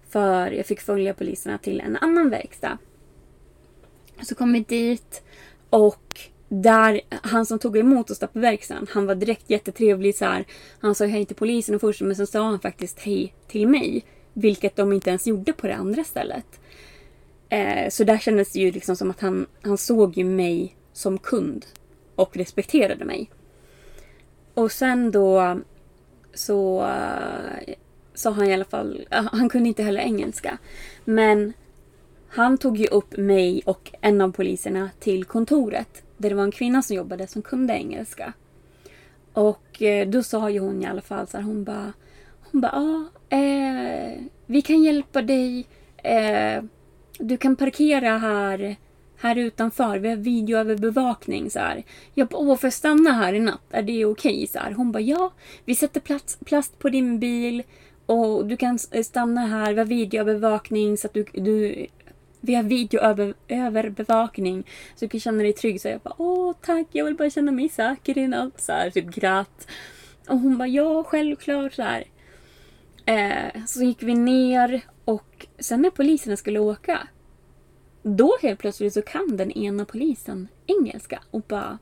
[0.09, 2.79] För jag fick följa poliserna till en annan verkstad.
[4.23, 5.23] Så kom vi dit
[5.71, 10.25] och där, han som tog emot oss där på verkstaden, han var direkt jättetrevlig så
[10.25, 10.45] här.
[10.81, 14.05] Han sa hej till polisen först men sen sa han faktiskt hej till mig.
[14.33, 16.61] Vilket de inte ens gjorde på det andra stället.
[17.49, 21.19] Eh, så där kändes det ju liksom som att han, han såg ju mig som
[21.19, 21.67] kund
[22.15, 23.31] och respekterade mig.
[24.55, 25.61] Och sen då
[26.35, 26.91] så
[28.19, 30.59] sa han i alla fall, han kunde inte heller engelska.
[31.05, 31.53] Men
[32.29, 36.03] han tog ju upp mig och en av poliserna till kontoret.
[36.17, 38.33] Där det var en kvinna som jobbade som kunde engelska.
[39.33, 41.93] Och eh, då sa ju hon i alla fall så här, hon bara
[42.51, 45.67] Hon bara, ja, eh, vi kan hjälpa dig.
[45.97, 46.63] Eh,
[47.19, 48.77] du kan parkera här
[49.21, 51.85] här utanför, vi har videoöverbevakning så här.
[52.15, 53.63] Jag bara, åh får jag stanna här i natt?
[53.71, 54.49] Är det okej?
[54.53, 54.73] Okay?
[54.73, 55.33] Hon bara, ja,
[55.65, 57.63] vi sätter plats, plast på din bil
[58.09, 61.87] och du kan eh, stanna här, vi har videoövervakning så att du, du
[62.41, 65.81] vi har videoöverbevakning så du kan känna dig trygg.
[65.81, 68.61] Så jag bara, åh tack, jag vill bara känna mig säker i natt.
[68.61, 69.69] Så här, typ grät.
[70.29, 71.75] Och hon bara, ja självklart.
[71.75, 72.05] Så, här.
[73.07, 77.09] Eh, så gick vi ner och sen när poliserna skulle åka
[78.03, 81.79] då helt plötsligt så kan den ena polisen engelska och bara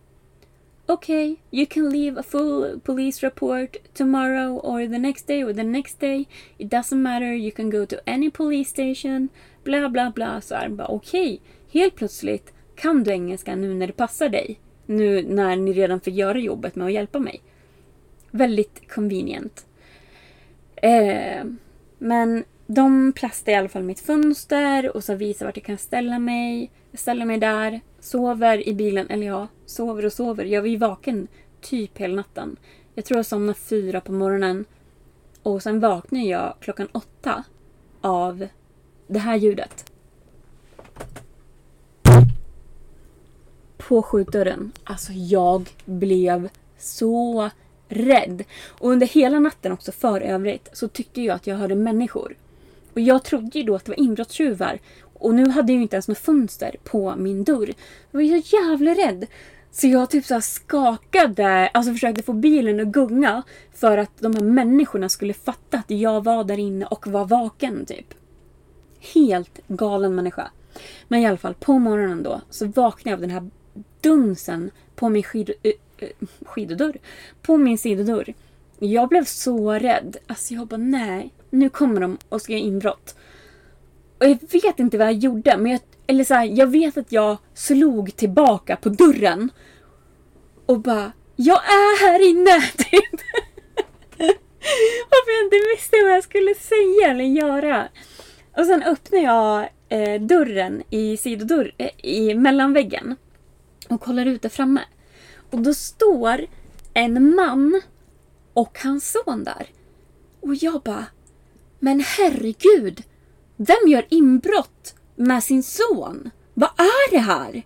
[0.89, 5.65] okay, you can leave a full police report tomorrow or the next day or the
[5.65, 6.27] next day.
[6.59, 9.29] It doesn't matter, you can go to any police station.
[9.65, 10.41] Bla bla bla.
[10.41, 11.35] Så här, bara okej.
[11.35, 11.81] Okay.
[11.81, 14.61] Helt plötsligt kan du engelska nu när det passar dig.
[14.87, 17.43] Nu när ni redan fick göra jobbet med att hjälpa mig.
[18.31, 19.67] Väldigt convenient.
[20.77, 21.45] Eh,
[21.99, 26.19] men de plastar i alla fall mitt fönster och så visar vart jag kan ställa
[26.19, 26.71] mig.
[26.91, 30.45] Jag ställer mig där, sover i bilen, eller ja, sover och sover.
[30.45, 31.29] Jag var ju vaken
[31.61, 32.57] typ hela natten.
[32.95, 34.65] Jag tror jag somnade fyra på morgonen.
[35.43, 37.45] Och sen vaknade jag klockan åtta
[38.01, 38.47] av
[39.07, 39.93] det här ljudet.
[43.77, 44.73] På skjutdörren.
[44.85, 46.49] Alltså jag blev
[46.79, 47.51] så
[47.89, 48.45] rädd.
[48.69, 52.37] Och under hela natten också för övrigt så tyckte jag att jag hörde människor.
[52.97, 54.79] Och jag trodde ju då att det var inbrottstjuvar.
[55.03, 57.73] Och nu hade jag ju inte ens något fönster på min dörr.
[58.11, 59.27] Jag var så jävla rädd.
[59.71, 63.43] Så jag typ så skakade, alltså försökte få bilen att gunga
[63.75, 67.87] för att de här människorna skulle fatta att jag var där inne och var vaken
[67.87, 68.15] typ.
[69.15, 70.51] Helt galen människa.
[71.09, 73.51] Men i alla fall, på morgonen då så vaknade jag av den här
[74.01, 76.09] dunsen på min skid, äh,
[76.47, 76.99] skidodörr.
[77.43, 78.35] På min sidodörr.
[78.79, 80.17] Jag blev så rädd.
[80.27, 83.15] Alltså jag bara nej, nu kommer de och ska göra inbrott.
[84.19, 87.13] Och jag vet inte vad jag gjorde, men jag, eller så här, jag vet att
[87.13, 89.51] jag slog tillbaka på dörren.
[90.67, 92.61] Och bara, jag är här inne!
[92.77, 93.21] Typ.
[95.11, 97.89] Varför jag inte visste vad jag skulle säga eller göra.
[98.57, 103.17] Och sen öppnar jag eh, dörren i sidodörr, eh, i mellanväggen.
[103.89, 104.81] Och kollar ut där framme.
[105.51, 106.47] Och då står
[106.95, 107.83] en man
[108.53, 109.67] och hans son där.
[110.41, 111.05] Och jag bara,
[111.79, 113.03] men herregud!
[113.57, 116.31] Vem gör inbrott med sin son?
[116.55, 117.63] Vad är det här?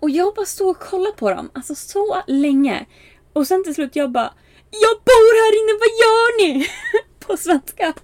[0.00, 2.86] Och jag bara stod och kollade på dem, alltså så länge.
[3.32, 4.34] Och sen till slut jag bara
[4.70, 6.66] Jag bor här inne, vad gör ni?
[7.26, 7.86] på svenska.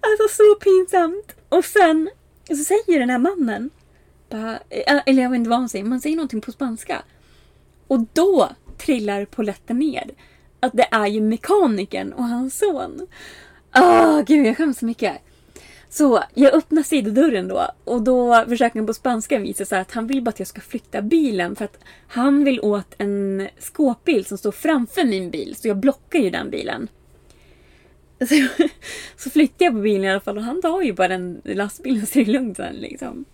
[0.00, 1.36] alltså så pinsamt.
[1.48, 2.10] Och sen
[2.48, 3.70] så säger den här mannen,
[4.28, 7.02] bara, eh, eller jag vet inte vad han säger, man säger någonting på spanska.
[7.86, 8.48] Och då
[8.78, 10.10] trillar poletten ner
[10.60, 13.06] att det är ju mekanikern och hans son.
[13.76, 15.20] Åh, oh, gud jag skäms så mycket.
[15.88, 20.06] Så jag öppnar sidodörren då och då försöker han på spanska visa så att han
[20.06, 24.38] vill bara att jag ska flytta bilen för att han vill åt en skåpbil som
[24.38, 26.88] står framför min bil så jag blockar ju den bilen.
[28.28, 28.64] Så,
[29.16, 32.06] så flyttar jag på bilen i alla fall och han tar ju bara den lastbilen
[32.06, 33.24] så det är lugnt sen liksom.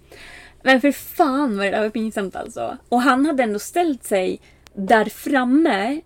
[0.62, 2.76] Men för fan vad det där var pinsamt alltså.
[2.88, 4.40] Och han hade ändå ställt sig
[4.74, 6.00] där framme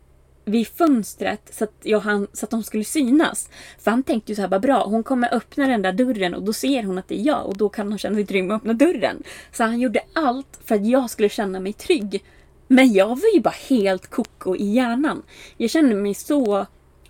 [0.50, 3.48] vid fönstret så att, jag han, så att de skulle synas.
[3.78, 6.42] För han tänkte ju så här, bara bra, hon kommer öppna den där dörren och
[6.42, 8.54] då ser hon att det är jag och då kan hon känna sig trygg med
[8.56, 9.22] att öppna dörren.
[9.52, 12.24] Så han gjorde allt för att jag skulle känna mig trygg.
[12.66, 15.22] Men jag var ju bara helt koko i hjärnan.
[15.56, 16.66] Jag kände mig så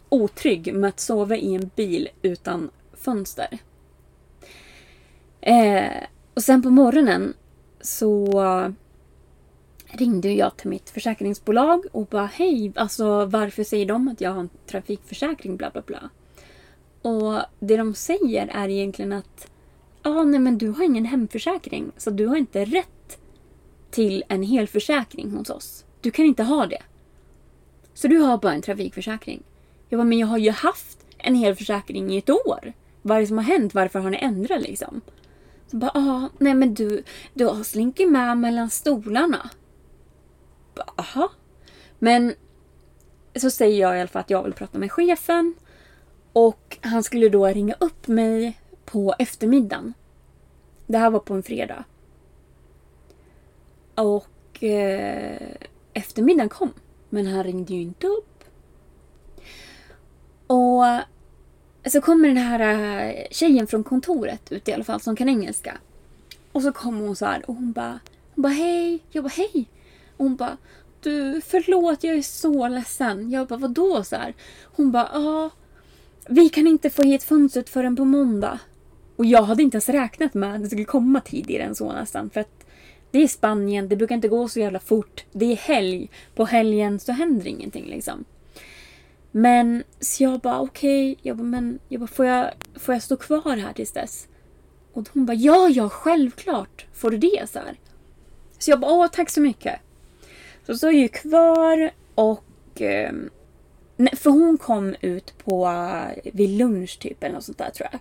[0.08, 3.58] otrygg med att sova i en bil utan fönster.
[5.40, 7.34] Eh, och sen på morgonen
[7.80, 8.42] så
[9.92, 14.40] ringde jag till mitt försäkringsbolag och bara hej, alltså varför säger de att jag har
[14.40, 16.10] en trafikförsäkring bla bla bla.
[17.02, 19.50] Och det de säger är egentligen att
[20.02, 23.18] ja, ah, nej men du har ingen hemförsäkring så du har inte rätt
[23.90, 25.84] till en helförsäkring hos oss.
[26.00, 26.82] Du kan inte ha det.
[27.94, 29.42] Så du har bara en trafikförsäkring.
[29.88, 32.72] Jag bara, men jag har ju haft en helförsäkring i ett år.
[33.02, 33.74] Vad är det som har hänt?
[33.74, 35.00] Varför har ni ändrat liksom?
[35.66, 37.02] Så bara, ah, nej men du,
[37.34, 39.50] du har slinkit med mellan stolarna
[40.96, 41.30] aha.
[41.98, 42.34] Men
[43.36, 45.54] så säger jag i alla fall att jag vill prata med chefen.
[46.32, 49.94] Och han skulle då ringa upp mig på eftermiddagen.
[50.86, 51.84] Det här var på en fredag.
[53.94, 55.56] Och eh,
[55.92, 56.72] eftermiddagen kom.
[57.08, 58.44] Men han ringde ju inte upp.
[60.46, 60.84] Och
[61.90, 65.78] så kommer den här eh, tjejen från kontoret ut i alla fall som kan engelska.
[66.52, 68.00] Och så kommer hon så här och hon bara,
[68.34, 68.98] hon bara hej.
[69.10, 69.68] Jag bara hej.
[70.20, 70.56] Och hon bara,
[71.02, 73.30] du förlåt jag är så ledsen.
[73.30, 74.34] Jag bara, vadå så här?
[74.62, 75.50] Hon bara, ja.
[76.28, 78.58] Vi kan inte få hit fönstret förrän på måndag.
[79.16, 82.30] Och jag hade inte ens räknat med att det skulle komma tidigare än så nästan.
[82.30, 82.64] För att
[83.10, 85.24] det är Spanien, det brukar inte gå så jävla fort.
[85.32, 86.10] Det är helg.
[86.34, 88.24] På helgen så händer ingenting liksom.
[89.30, 91.22] Men så jag bara okej, okay.
[91.22, 94.28] jag bara, men jag bara, får, jag, får jag stå kvar här tills dess?
[94.92, 97.78] Och hon bara ja, ja, självklart får du det så här.
[98.58, 99.80] Så jag bara åh, tack så mycket.
[100.66, 102.80] Så står ju kvar och...
[102.80, 103.12] Eh,
[104.16, 108.00] för hon kom ut på eh, vid lunch typ eller något sånt där tror jag.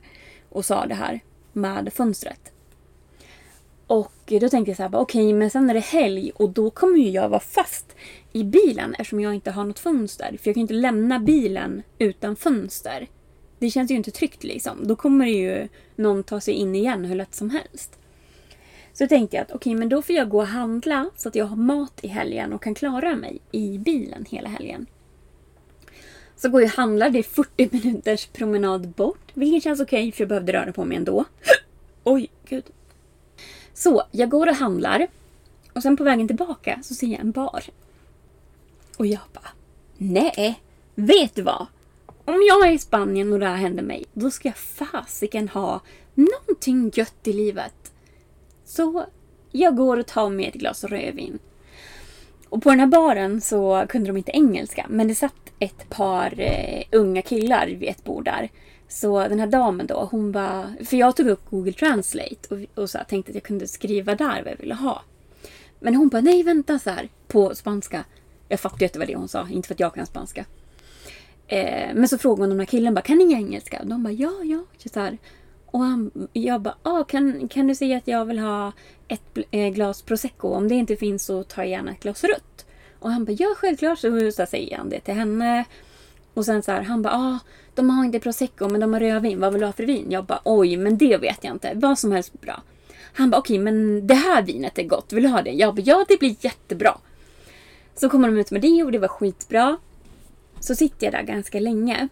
[0.49, 1.19] Och sa det här
[1.53, 2.51] med fönstret.
[3.87, 6.69] Och då tänkte jag så här, okej okej men sen är det helg och då
[6.69, 7.95] kommer ju jag vara fast
[8.31, 10.27] i bilen eftersom jag inte har något fönster.
[10.27, 13.07] För jag kan ju inte lämna bilen utan fönster.
[13.59, 14.87] Det känns ju inte tryggt liksom.
[14.87, 17.98] Då kommer ju någon ta sig in igen hur lätt som helst.
[18.93, 21.45] Så tänkte jag att okej, men då får jag gå och handla så att jag
[21.45, 24.85] har mat i helgen och kan klara mig i bilen hela helgen.
[26.35, 29.31] Så går jag och handlar, det är 40 minuters promenad bort.
[29.33, 31.25] Vilket känns okej för jag behövde röra på mig ändå.
[32.03, 32.63] Oj, gud.
[33.73, 35.07] Så, jag går och handlar.
[35.73, 37.63] Och sen på vägen tillbaka så ser jag en bar.
[38.97, 39.49] Och jag bara,
[39.97, 40.59] nej,
[40.95, 41.65] vet du vad?
[42.25, 45.81] Om jag är i Spanien och det här händer mig, då ska jag fasiken ha
[46.13, 47.88] någonting gött i livet.
[48.69, 49.05] Så
[49.51, 51.39] jag går och tar mig ett glas rödvin.
[52.49, 56.39] Och på den här baren så kunde de inte engelska, men det satt ett par
[56.39, 58.49] eh, unga killar vid ett bord där.
[58.87, 60.85] Så den här damen då, hon var...
[60.85, 64.15] För jag tog upp Google Translate och, och så här, tänkte att jag kunde skriva
[64.15, 65.01] där vad jag ville ha.
[65.79, 68.05] Men hon bara, nej vänta så här, på spanska.
[68.47, 70.45] Jag fattade ju att det var det hon sa, inte för att jag kan spanska.
[71.47, 73.79] Eh, men så frågade hon de här killen bara, kan ni engelska?
[73.79, 74.63] Och de bara, ja, ja.
[74.93, 75.17] Så här.
[75.71, 78.71] Och han, jag bara, ah, kan, kan du säga att jag vill ha
[79.07, 80.47] ett eh, glas prosecco?
[80.47, 82.65] Om det inte finns så tar jag gärna ett glas rött.
[82.99, 83.99] Och han bara, ja självklart.
[83.99, 85.65] Så, så säger han det till henne.
[86.33, 87.39] Och sen så här, han bara, ah,
[87.75, 89.39] de har inte prosecco men de har rödvin.
[89.39, 90.07] Vad vill du ha för vin?
[90.09, 91.71] Jag bara, oj, men det vet jag inte.
[91.75, 92.61] Vad som helst bra.
[93.13, 95.13] Han bara, okej, okay, men det här vinet är gott.
[95.13, 95.51] Vill du ha det?
[95.51, 96.97] Jag bara, ja, det blir jättebra.
[97.95, 99.77] Så kommer de ut med det och det var skitbra.
[100.59, 102.07] Så sitter jag där ganska länge.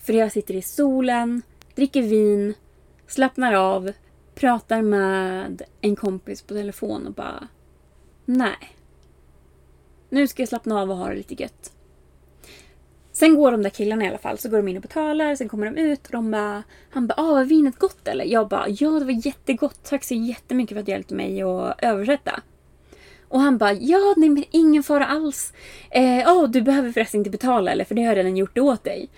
[0.00, 1.42] För jag sitter i solen,
[1.74, 2.54] dricker vin,
[3.06, 3.92] slappnar av,
[4.34, 7.48] pratar med en kompis på telefon och bara...
[8.24, 8.76] Nej.
[10.08, 11.72] Nu ska jag slappna av och ha det lite gött.
[13.12, 15.48] Sen går de där killarna i alla fall, så går de in och betalar, sen
[15.48, 16.62] kommer de ut och de bara...
[16.90, 18.24] Han bara, ah, var vinet gott eller?
[18.24, 21.74] Jag bara, ja det var jättegott, tack så jättemycket för att du hjälpte mig att
[21.82, 22.40] översätta.
[23.28, 25.52] Och han bara, ja nej men ingen fara alls.
[25.90, 28.84] Eh, oh, du behöver förresten inte betala eller för det har jag redan gjort åt
[28.84, 29.08] dig.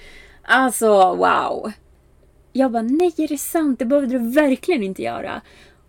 [0.43, 1.72] Alltså wow.
[2.57, 3.78] Jag bara, nej är det sant?
[3.78, 5.40] Det behövde du verkligen inte göra.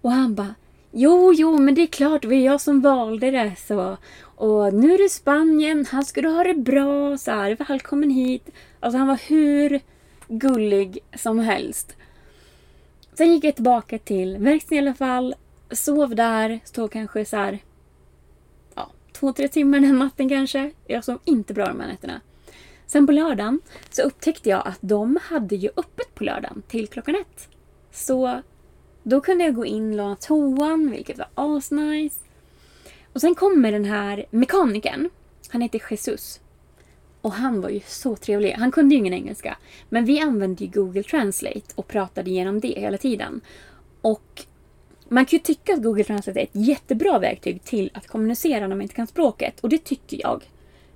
[0.01, 0.55] Och han bara,
[0.91, 3.55] jo jo men det är klart det var jag som valde det.
[3.67, 3.97] Så.
[4.19, 7.17] Och nu är du i Spanien, här ska du ha det bra.
[7.17, 8.49] Så här, välkommen hit.
[8.79, 9.79] Alltså han var hur
[10.27, 11.95] gullig som helst.
[13.13, 15.35] Sen gick jag tillbaka till verkstaden i alla fall.
[15.71, 17.59] Sov där, stod kanske så här
[19.19, 20.71] två, tre timmar den natten kanske.
[20.87, 22.21] Jag sov inte bra de här nätterna.
[22.87, 27.15] Sen på lördagen så upptäckte jag att de hade ju öppet på lördagen till klockan
[27.15, 27.49] ett.
[27.91, 28.41] Så
[29.03, 32.19] då kunde jag gå in och låna toan, vilket var asnice.
[33.13, 35.09] Och sen kommer den här mekanikern.
[35.49, 36.39] Han heter Jesus.
[37.21, 38.51] Och han var ju så trevlig.
[38.51, 39.57] Han kunde ju ingen engelska.
[39.89, 43.41] Men vi använde ju Google Translate och pratade igenom det hela tiden.
[44.01, 44.45] Och
[45.09, 48.75] man kan ju tycka att Google Translate är ett jättebra verktyg till att kommunicera när
[48.75, 49.59] man inte kan språket.
[49.59, 50.43] Och det tycker jag.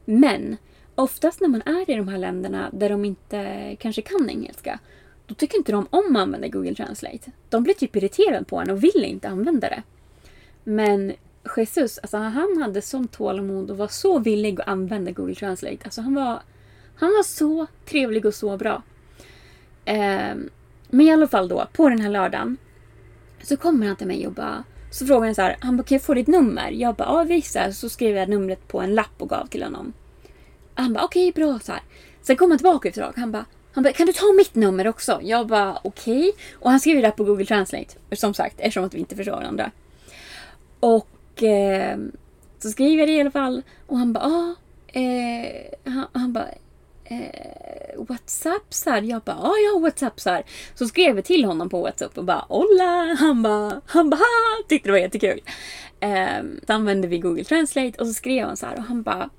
[0.05, 0.57] Men
[1.02, 4.80] oftast när man är i de här länderna där de inte kanske kan engelska.
[5.26, 7.32] Då tycker inte de om att använda Google Translate.
[7.49, 9.84] De blir typ irriterade på en och vill inte använda det.
[10.64, 11.14] Men
[11.58, 15.78] Jesus, alltså han hade sånt tålamod och var så villig att använda Google Translate.
[15.84, 16.41] Alltså han var,
[16.95, 18.84] han var så trevlig och så bra.
[19.86, 20.36] Eh,
[20.89, 22.58] men i alla fall då, på den här lördagen
[23.43, 25.95] så kommer han till mig och bara så frågar han så här, han bara, kan
[25.95, 26.72] jag få ditt nummer?
[26.72, 27.58] Jag bara, ja visst.
[27.74, 29.93] Så skrev jag numret på en lapp och gav till honom.
[30.82, 31.59] Han bara, okej okay, bra.
[31.59, 31.82] Så här.
[32.21, 33.21] Sen kom han tillbaka efter ett tag.
[33.21, 35.19] Han bara, han bara, kan du ta mitt nummer också?
[35.23, 36.19] Jag bara, okej.
[36.19, 36.32] Okay.
[36.59, 37.95] Och han skrev det på Google Translate.
[38.11, 39.71] Som sagt, eftersom att vi inte förstår varandra.
[40.79, 41.97] Och eh,
[42.59, 43.61] så skriver jag det i alla fall.
[43.88, 44.55] Och han bara, ah,
[44.99, 46.47] eh, han, han bara,
[47.03, 49.01] eh, WhatsAppsar?
[49.01, 50.43] Jag bara, ja, ja, WhatsAppsar.
[50.75, 53.15] Så skrev jag till honom på WhatsApp och bara, hola!
[53.19, 54.63] Han bara, han bara, ha!
[54.69, 55.41] Tyckte det var jättekul.
[55.99, 59.29] Eh, så använde vi Google Translate och så skrev han så här och han bara,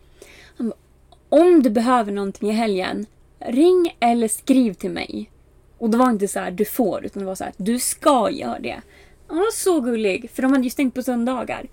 [1.33, 3.07] om du behöver någonting i helgen,
[3.39, 5.31] ring eller skriv till mig.
[5.79, 8.31] Och det var inte så här, du får, utan det var så här, du ska
[8.31, 8.81] göra det.
[9.27, 11.67] Han var så gullig, för de hade ju stängt på söndagar.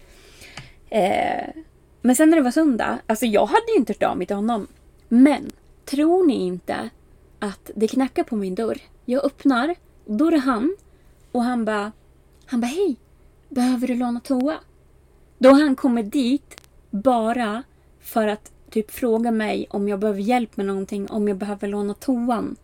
[0.90, 1.48] Eh,
[2.02, 4.36] men sen när det var söndag, alltså jag hade ju inte hört av mig till
[4.36, 4.68] honom.
[5.08, 5.52] Men
[5.90, 6.90] Tror ni inte
[7.40, 8.78] att det knackar på min dörr?
[9.06, 10.76] Jag öppnar, då är det han.
[11.32, 11.92] Och han bara,
[12.46, 12.96] han bara hej,
[13.50, 14.56] behöver du låna toa?
[15.38, 17.64] Då har han kommit dit bara
[18.00, 21.94] för att typ fråga mig om jag behöver hjälp med någonting, om jag behöver låna
[21.94, 22.56] toan.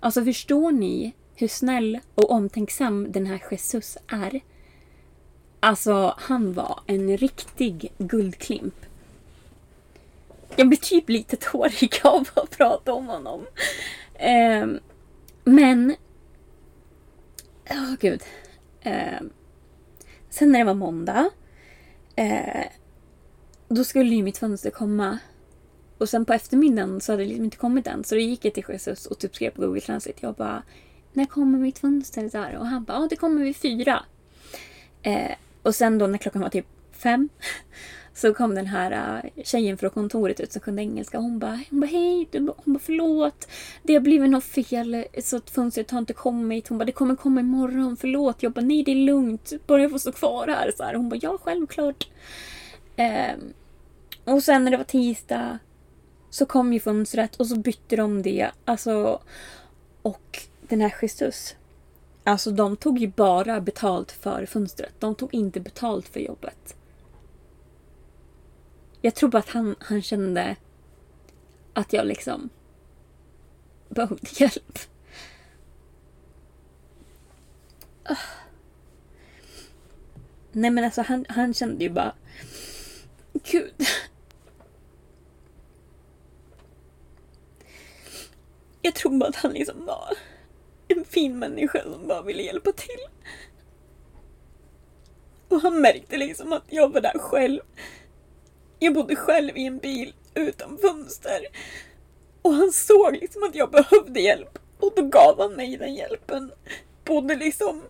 [0.00, 4.40] Alltså förstår ni hur snäll och omtänksam den här Jesus är?
[5.60, 8.86] Alltså, han var en riktig guldklimp.
[10.56, 13.46] Jag blir typ lite tårig av att prata om honom.
[14.14, 14.66] Eh,
[15.44, 15.94] men...
[17.64, 18.22] Ja, oh, gud.
[18.80, 19.20] Eh,
[20.30, 21.30] Sen när det var måndag.
[22.16, 22.66] Eh,
[23.68, 25.18] då skulle ju mitt fönster komma.
[25.98, 28.04] Och sen på eftermiddagen så hade det liksom inte kommit än.
[28.04, 30.18] Så då gick jag till Jesus och typ skrev på Google Translate.
[30.20, 30.62] Jag bara,
[31.12, 32.30] när kommer mitt fönster?
[32.32, 32.56] där?
[32.56, 34.04] Och han bara, ja det kommer vid fyra.
[35.02, 37.28] Eh, och sen då när klockan var typ fem.
[38.14, 41.18] Så kom den här uh, tjejen från kontoret ut som kunde engelska.
[41.18, 43.48] Hon bara, hon bara hej, hon bara förlåt.
[43.82, 46.68] Det har blivit något fel så att fönstret har inte kommit.
[46.68, 48.42] Hon bara, det kommer komma imorgon, förlåt.
[48.42, 49.52] Jag bara, nej det är lugnt.
[49.66, 50.72] Bara jag får stå kvar här.
[50.76, 50.94] Så här.
[50.94, 52.08] Hon bara, ja självklart.
[52.96, 53.36] Eh,
[54.24, 55.58] och sen när det var tisdag
[56.30, 58.50] så kom ju fönstret och så bytte de det.
[58.64, 59.22] Alltså,
[60.02, 61.56] och den här Jesus.
[62.24, 64.94] Alltså de tog ju bara betalt för fönstret.
[64.98, 66.76] De tog inte betalt för jobbet.
[69.00, 70.56] Jag tror bara att han, han kände
[71.72, 72.48] att jag liksom
[73.88, 74.78] behövde hjälp.
[78.04, 78.16] Ah.
[80.52, 82.14] Nej men alltså han, han kände ju bara...
[83.50, 83.86] Gud.
[88.82, 90.18] Jag tror bara att han liksom var
[90.88, 93.00] en fin människa som bara ville hjälpa till.
[95.48, 97.60] Och han märkte liksom att jag var där själv.
[98.78, 101.46] Jag bodde själv i en bil utan fönster.
[102.42, 104.58] Och han såg liksom att jag behövde hjälp.
[104.78, 106.52] Och då gav han mig den hjälpen.
[107.04, 107.82] Både liksom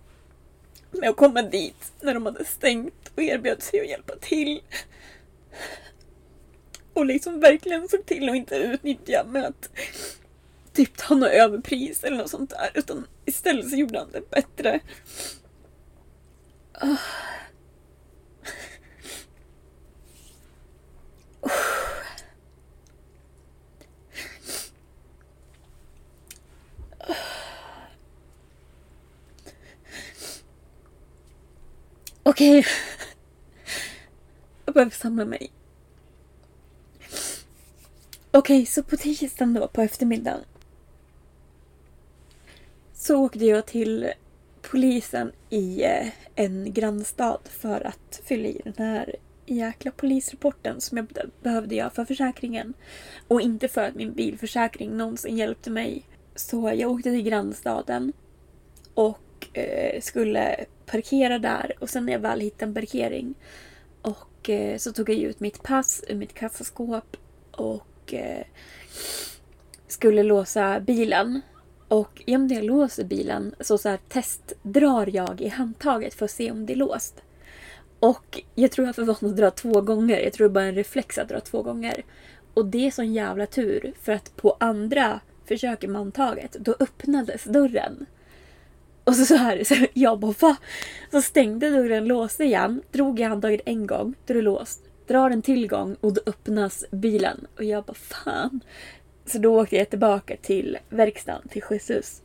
[0.90, 4.60] med att komma dit när de hade stängt och erbjöd sig att hjälpa till.
[6.94, 9.70] Och liksom verkligen såg till att inte utnyttja med att
[10.72, 12.70] typ ta något överpris eller något sånt där.
[12.74, 14.80] Utan istället så gjorde han det bättre.
[16.82, 16.96] Oh.
[32.22, 32.58] Okej.
[32.58, 32.72] Okay.
[34.66, 35.50] Jag behöver samla mig.
[38.30, 40.40] Okej, okay, så på tisdagen då på eftermiddagen
[42.94, 44.12] så åkte jag till
[44.70, 51.06] polisen i eh, en grannstad för att fylla i den här jäkla polisrapporten som jag
[51.42, 52.74] behövde göra för försäkringen.
[53.28, 56.02] Och inte för att min bilförsäkring någonsin hjälpte mig.
[56.34, 58.12] Så jag åkte till grannstaden
[58.94, 63.34] och eh, skulle parkera där och sen när jag väl hittade en parkering
[64.46, 67.16] och eh, så tog jag ut mitt pass ur mitt kassaskåp
[67.50, 68.44] och eh,
[69.88, 71.40] skulle låsa bilen.
[71.88, 76.30] Och i och jag låser bilen så, så här, testdrar jag i handtaget för att
[76.30, 77.22] se om det är låst.
[78.00, 80.18] Och jag tror jag var van att dra två gånger.
[80.18, 82.04] Jag tror det bara är en reflex att dra två gånger.
[82.54, 87.44] Och det är sån jävla tur för att på andra försöket med handtaget då öppnades
[87.44, 88.06] dörren.
[89.06, 90.56] Och så, så här, så jag bara va?
[91.10, 94.82] Så stängde dörren, låste igen, drog i handtaget en gång, då är det låst.
[95.06, 97.46] Drar en till gång och då öppnas bilen.
[97.56, 98.60] Och jag bara fan.
[99.26, 102.22] Så då åkte jag tillbaka till verkstaden, till Jesus.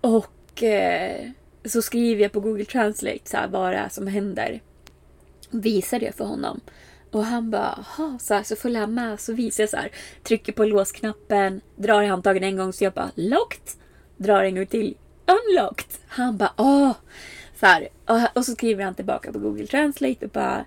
[0.00, 1.30] Och eh,
[1.64, 4.60] så skriver jag på Google Translate så här, vad det är som händer.
[5.50, 6.60] Visar det för honom.
[7.10, 9.20] Och han bara, jaha, så, här, så följer han med.
[9.20, 9.90] Så visar jag så här,
[10.22, 13.68] trycker på låsknappen, drar i handtagen en gång så jag bara locked.
[14.16, 14.96] Drar en gång till,
[15.26, 15.98] unlocked.
[16.08, 16.92] Han bara, åh.
[17.60, 20.64] Så här, och, och så skriver han tillbaka på Google Translate och bara,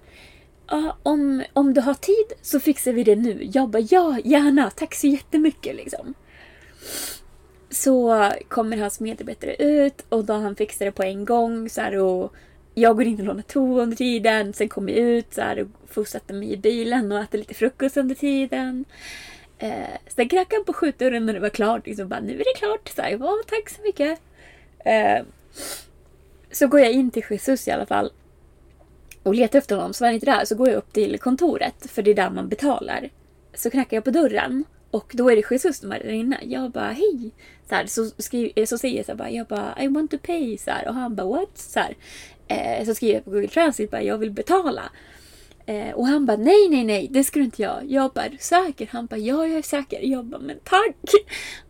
[1.04, 3.50] om, om du har tid så fixar vi det nu.
[3.54, 6.14] Jag bara, ja, gärna, tack så jättemycket liksom.
[7.70, 11.96] Så kommer hans medarbetare ut och då han fixar det på en gång så här,
[11.96, 12.34] och
[12.74, 14.54] jag går in och lånar toa under tiden.
[14.54, 17.54] Sen kommer jag ut så här, och får sätta mig i bilen och äta lite
[17.54, 18.86] frukost under tiden.
[19.58, 21.88] Eh, sen knackade han på skjutdörren när det var klart.
[21.88, 22.90] Liksom bara, nu är det klart.
[22.96, 24.20] Så här, tack så mycket.
[24.90, 25.24] Eh,
[26.52, 28.12] så går jag in till Jesus i alla fall
[29.24, 29.94] och letar efter honom.
[29.94, 30.46] Så var han inte där.
[30.46, 33.10] Så går jag upp till kontoret, för det är där man betalar.
[33.54, 36.40] Så knackar jag på dörren och då är det Jesus som är där inne.
[36.44, 37.32] Jag bara hej.
[37.70, 40.12] Så, här, så, skriver, eh, så säger jag så här, bara, jag bara I want
[40.12, 40.58] to pay.
[40.58, 41.58] Så här, och han bara what?
[41.58, 41.96] Så, här,
[42.48, 44.84] eh, så skriver jag på Google Translate bara jag vill betala.
[45.70, 47.84] Eh, och han bara nej, nej, nej, det skulle inte jag.
[47.88, 48.90] Jag bara, är du säker?
[48.92, 50.00] Han bara, ja, jag är säker.
[50.02, 50.96] Jag bara, men tack!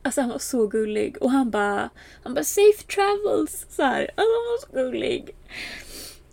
[0.01, 1.17] Alltså han var så gullig.
[1.21, 1.89] Och han bara,
[2.23, 3.65] han bara, safe travels!
[3.69, 4.01] Så här.
[4.01, 5.29] Alltså, han var så gullig.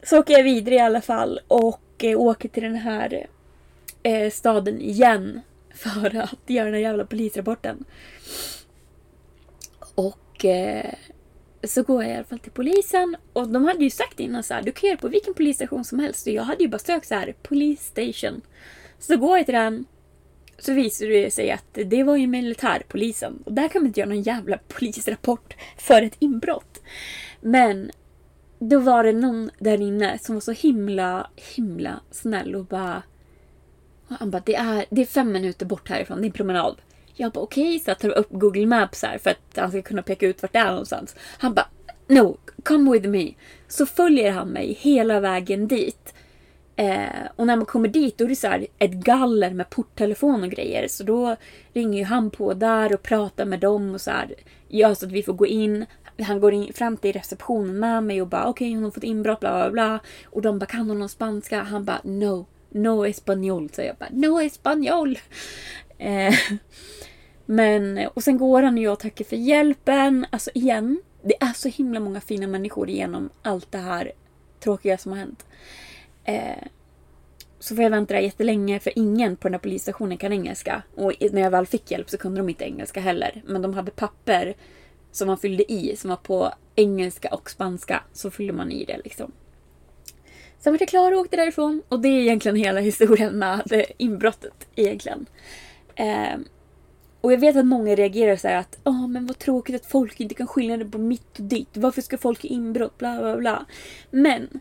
[0.02, 3.26] Så åker jag vidare i alla fall och eh, åker till den här
[4.02, 5.40] eh, staden igen
[5.74, 7.84] för att göra den här jävla polisrapporten.
[9.94, 10.94] Och eh,
[11.66, 14.54] så går jag i alla fall till polisen och de hade ju sagt innan så
[14.54, 16.26] här, du kan göra på vilken polisstation som helst.
[16.26, 18.40] Och jag hade ju bara sökt så här, police station.
[18.98, 19.84] Så går jag till den
[20.58, 23.42] så visar det sig att det var ju militärpolisen.
[23.44, 26.82] Och där kan man inte göra någon jävla polisrapport för ett inbrott.
[27.40, 27.90] Men
[28.58, 33.02] då var det någon där inne som var så himla, himla snäll och bara...
[34.08, 36.76] Han bara, det är, det är fem minuter bort härifrån, det är en promenad.
[37.18, 39.82] Jag bara okej, okay, så jag tar upp Google Maps här för att han ska
[39.82, 41.16] kunna peka ut vart det är någonstans.
[41.38, 41.68] Han bara,
[42.06, 43.32] no, come with me.
[43.68, 46.14] Så följer han mig hela vägen dit.
[46.76, 50.42] Eh, och när man kommer dit då är det så här ett galler med porttelefon
[50.42, 50.88] och grejer.
[50.88, 51.36] Så då
[51.72, 54.34] ringer ju han på där och pratar med dem och så här.
[54.68, 55.86] Ja, så att vi får gå in.
[56.18, 59.04] Han går in, fram till receptionen med mig och bara okej okay, hon har fått
[59.04, 59.98] inbrott bla bla bla.
[60.24, 61.62] Och de bara kan hon någon spanska?
[61.62, 63.68] Han bara no, no Español.
[63.72, 65.18] Så jag bara no español.
[65.98, 66.34] Eh,
[67.46, 70.26] men, och sen går han och jag tackar för hjälpen.
[70.30, 74.12] Alltså igen, det är så himla många fina människor genom allt det här
[74.60, 75.46] tråkiga som har hänt.
[76.24, 76.64] Eh,
[77.58, 80.82] så får jag vänta där jättelänge för ingen på den här polisstationen kan engelska.
[80.94, 83.42] Och när jag väl fick hjälp så kunde de inte engelska heller.
[83.46, 84.54] Men de hade papper
[85.12, 88.02] som man fyllde i som var på engelska och spanska.
[88.12, 89.32] Så fyllde man i det liksom.
[90.58, 91.82] Sen var jag klar och åkte därifrån.
[91.88, 95.26] Och det är egentligen hela historien med inbrottet egentligen.
[95.96, 96.38] Eh,
[97.20, 100.34] och jag vet att många reagerar så att Åh, men vad tråkigt att folk inte
[100.34, 101.76] kan skilja det på mitt och ditt.
[101.76, 102.98] Varför ska folk ha inbrott?
[102.98, 103.66] Bla, bla, bla.
[104.10, 104.60] Men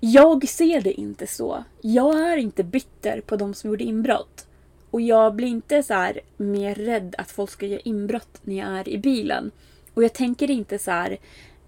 [0.00, 1.64] jag ser det inte så.
[1.80, 4.46] Jag är inte bitter på de som gjorde inbrott.
[4.90, 8.68] Och jag blir inte så här mer rädd att folk ska göra inbrott när jag
[8.68, 9.50] är i bilen.
[9.94, 11.18] Och jag tänker inte så här,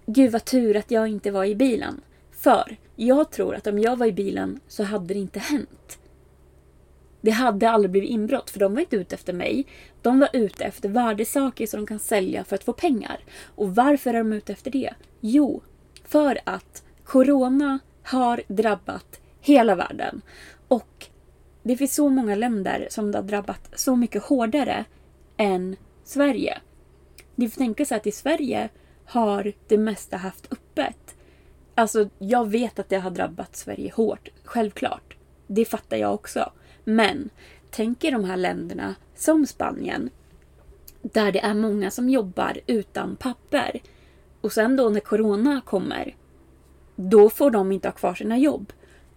[0.05, 2.01] gud vad tur att jag inte var i bilen.
[2.31, 5.98] För jag tror att om jag var i bilen så hade det inte hänt.
[7.21, 9.65] Det hade aldrig blivit inbrott för de var inte ute efter mig.
[10.01, 13.19] De var ute efter värdesaker som de kan sälja för att få pengar.
[13.55, 14.93] Och varför är de ute efter det?
[15.19, 15.61] Jo,
[16.03, 20.21] för att Corona har drabbat hela världen.
[20.67, 21.07] Och
[21.63, 24.85] det finns så många länder som det har drabbat så mycket hårdare
[25.37, 26.57] än Sverige.
[27.35, 28.69] Ni får tänka sig att i Sverige
[29.05, 31.15] har det mesta haft öppet.
[31.75, 35.17] Alltså, jag vet att det har drabbat Sverige hårt, självklart.
[35.47, 36.51] Det fattar jag också.
[36.89, 37.29] Men
[37.69, 40.09] tänk er de här länderna som Spanien
[41.01, 43.81] där det är många som jobbar utan papper.
[44.41, 46.15] Och sen då när Corona kommer,
[46.95, 48.73] då får de inte ha kvar sina jobb.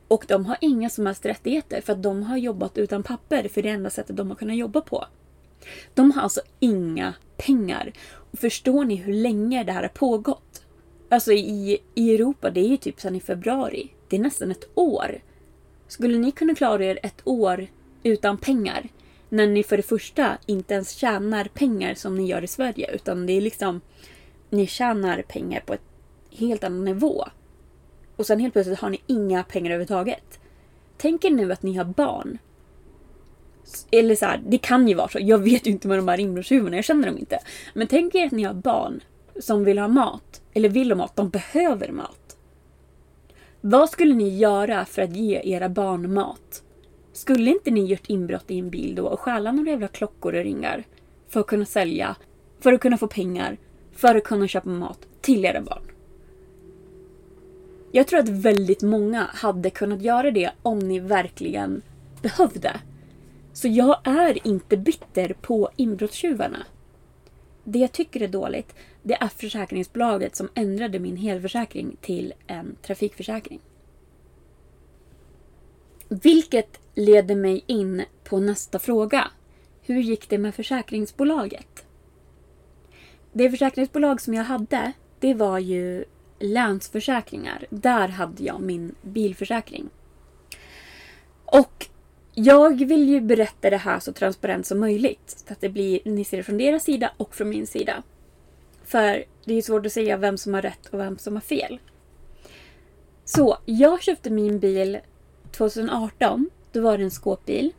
[0.08, 3.62] Och de har inga som helst rättigheter för att de har jobbat utan papper för
[3.62, 5.04] det enda sättet de har kunnat jobba på.
[5.94, 7.92] De har alltså inga pengar.
[8.32, 10.64] Och förstår ni hur länge det här har pågått?
[11.08, 13.94] Alltså i, i Europa, det är ju typ sedan i februari.
[14.08, 15.20] Det är nästan ett år.
[15.92, 17.66] Skulle ni kunna klara er ett år
[18.02, 18.88] utan pengar?
[19.28, 22.90] När ni för det första inte ens tjänar pengar som ni gör i Sverige.
[22.94, 23.80] Utan det är liksom...
[24.50, 25.82] Ni tjänar pengar på ett
[26.30, 27.24] helt annan nivå.
[28.16, 30.40] Och sen helt plötsligt har ni inga pengar överhuvudtaget.
[30.96, 32.38] Tänk er nu att ni har barn.
[33.90, 35.18] Eller så här, det kan ju vara så.
[35.20, 37.38] Jag vet ju inte med de här inbrottstjuvarna, jag känner dem inte.
[37.74, 39.00] Men tänk er att ni har barn
[39.40, 40.42] som vill ha mat.
[40.54, 42.21] Eller vill ha mat, de behöver mat.
[43.64, 46.62] Vad skulle ni göra för att ge era barn mat?
[47.12, 50.44] Skulle inte ni gjort inbrott i en bil då och stjäla några jävla klockor och
[50.44, 50.84] ringar?
[51.28, 52.16] För att kunna sälja,
[52.60, 53.56] för att kunna få pengar,
[53.92, 55.82] för att kunna köpa mat till era barn.
[57.92, 61.82] Jag tror att väldigt många hade kunnat göra det om ni verkligen
[62.22, 62.80] behövde.
[63.52, 66.66] Så jag är inte bitter på inbrottstjuvarna.
[67.64, 73.60] Det jag tycker är dåligt, det är försäkringsbolaget som ändrade min helförsäkring till en trafikförsäkring.
[76.08, 79.30] Vilket leder mig in på nästa fråga.
[79.82, 81.86] Hur gick det med försäkringsbolaget?
[83.32, 86.04] Det försäkringsbolag som jag hade, det var ju
[86.38, 87.66] Länsförsäkringar.
[87.70, 89.90] Där hade jag min bilförsäkring.
[91.44, 91.86] Och
[92.34, 95.44] jag vill ju berätta det här så transparent som möjligt.
[95.46, 98.02] Så att det blir, ni ser det från deras sida och från min sida.
[98.92, 101.78] För det är svårt att säga vem som har rätt och vem som har fel.
[103.24, 104.98] Så, jag köpte min bil
[105.50, 106.50] 2018.
[106.72, 107.72] Då var det en skåpbil.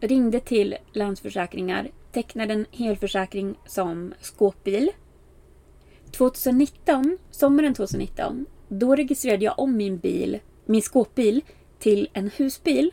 [0.00, 4.90] Ringde till Länsförsäkringar, tecknade en helförsäkring som skåpbil.
[6.10, 11.44] 2019, sommaren 2019, då registrerade jag om min bil, min skåpbil
[11.78, 12.90] till en husbil.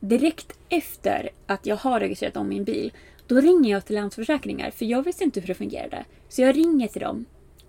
[0.00, 2.92] Direkt efter att jag har registrerat om min bil,
[3.26, 6.04] då ringer jag till Länsförsäkringar för jag visste inte hur det fungerade.
[6.28, 7.24] Så jag ringer till dem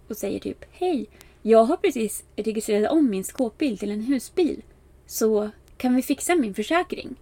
[0.07, 1.09] och säger typ Hej!
[1.41, 4.61] Jag har precis registrerat om min skåpbil till en husbil.
[5.05, 7.15] Så kan vi fixa min försäkring?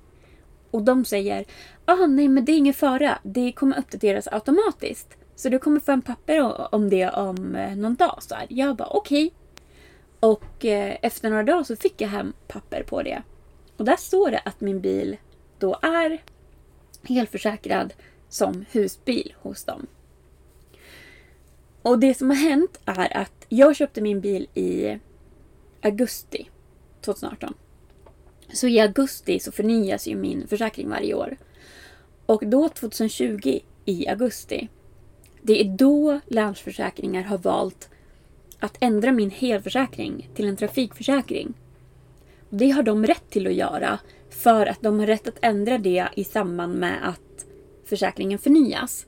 [0.72, 1.46] Och de säger
[1.86, 3.20] ah, nej men det är ingen fara.
[3.24, 5.18] Det kommer uppdateras automatiskt.
[5.36, 8.18] Så du kommer få en papper om det om eh, någon dag.
[8.20, 8.46] Så här.
[8.50, 9.26] Jag bara okej.
[9.26, 9.38] Okay.
[10.20, 13.24] Och eh, efter några dagar så fick jag hem papper på det.
[13.78, 15.18] Och där står det att min bil
[15.60, 16.22] då är
[17.04, 17.94] helförsäkrad
[18.34, 19.88] som husbil hos dem.
[21.82, 25.00] Och det som har hänt är att jag köpte min bil i
[25.82, 26.50] augusti
[27.02, 27.54] 2018.
[28.54, 31.38] Så i augusti så förnyas ju min försäkring varje år.
[32.26, 34.70] Och då 2020 i augusti,
[35.42, 37.90] det är då Länsförsäkringar har valt
[38.60, 41.54] att ändra min helförsäkring till en trafikförsäkring.
[42.50, 46.08] Det har de rätt till att göra för att de har rätt att ändra det
[46.16, 47.33] i samband med att
[47.94, 49.06] försäkringen förnyas.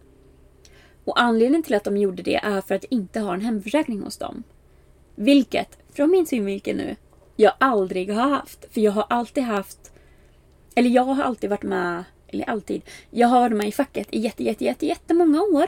[1.06, 4.18] Och anledningen till att de gjorde det är för att inte ha en hemförsäkring hos
[4.18, 4.44] dem.
[5.16, 6.96] Vilket, från min synvinkel nu,
[7.36, 8.74] jag aldrig har haft.
[8.74, 9.92] För jag har alltid haft...
[10.76, 12.04] Eller jag har alltid varit med...
[12.28, 12.82] Eller alltid.
[13.10, 15.66] Jag har varit med i facket i jätte, jätte, jätte, jättemånga år.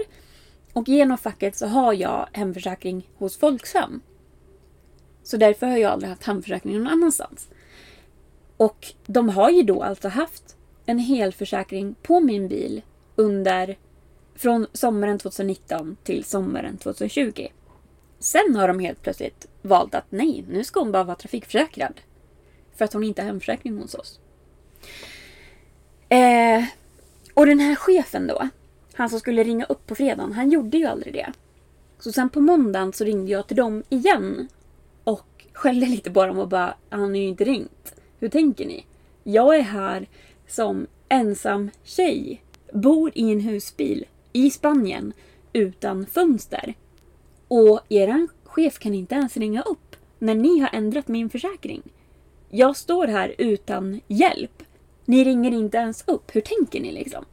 [0.74, 4.02] Och genom facket så har jag hemförsäkring hos Folksam.
[5.24, 7.50] Så därför har jag aldrig haft hemförsäkring någon annanstans.
[8.58, 10.56] Och de har ju då alltså haft
[10.86, 12.82] en helförsäkring på min bil
[13.18, 13.78] under
[14.36, 17.48] från sommaren 2019 till sommaren 2020.
[18.20, 21.94] Sen har de helt plötsligt valt att nej, nu ska hon bara vara trafikförsäkrad.
[22.76, 24.20] För att hon inte har hemförsäkring hos oss.
[26.10, 26.64] Eh,
[27.34, 28.50] och den här chefen då,
[28.94, 31.34] han som skulle ringa upp på fredagen, han gjorde ju aldrig det.
[32.00, 34.48] Så sen på måndagen så ringde jag till dem igen
[35.04, 37.96] och skällde lite på dem och bara, han har ju inte ringt.
[38.20, 38.86] Hur tänker ni?
[39.24, 40.08] Jag är här
[40.48, 42.42] som ensam tjej,
[42.74, 45.14] bor i en husbil i Spanien
[45.54, 46.74] utan fönster.
[47.48, 51.82] Och eran chef kan inte ens ringa upp när ni har ändrat min försäkring.
[52.50, 54.64] Jag står här utan hjälp.
[55.06, 56.36] Ni ringer inte ens upp.
[56.36, 57.26] Hur tänker ni liksom?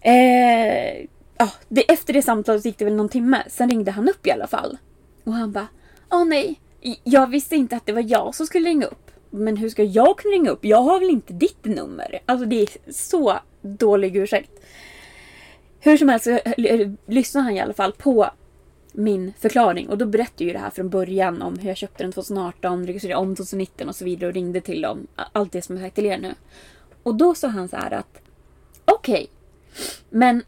[0.00, 1.06] Eh,
[1.38, 3.44] ja, det, efter det samtalet gick det väl någon timme.
[3.48, 4.78] Sen ringde han upp i alla fall.
[5.24, 5.68] Och han bara,
[6.10, 6.60] åh nej,
[7.04, 9.10] jag visste inte att det var jag som skulle ringa upp.
[9.30, 10.64] Men hur ska jag kunna ringa upp?
[10.64, 12.18] Jag har väl inte ditt nummer?
[12.26, 14.50] Alltså det är så dålig ursäkt.
[15.80, 18.30] Hur som helst så eh, eh, lyssnade han i alla fall på
[18.92, 22.04] min förklaring och då berättade jag ju det här från början om hur jag köpte
[22.04, 25.06] den 2018, registrerade om 2019 och så vidare och ringde till dem.
[25.32, 26.34] Allt det som jag sagt till er nu.
[27.02, 28.20] Och då sa han så här att
[28.84, 29.26] okej, okay,
[30.10, 30.42] men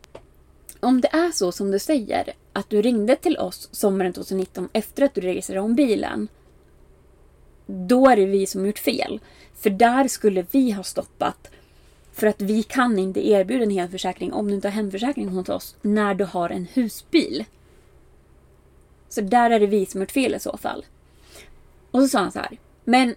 [0.80, 5.04] om det är så som du säger att du ringde till oss sommaren 2019 efter
[5.04, 6.28] att du registrerade om bilen.
[7.66, 9.20] Då är det vi som gjort fel.
[9.54, 11.50] För där skulle vi ha stoppat
[12.20, 15.76] för att vi kan inte erbjuda en helförsäkring om du inte har hemförsäkring hos oss
[15.82, 17.44] när du har en husbil.
[19.08, 20.84] Så där är det vi som gjort fel i så fall.
[21.90, 22.58] Och så sa han så här.
[22.84, 23.14] Men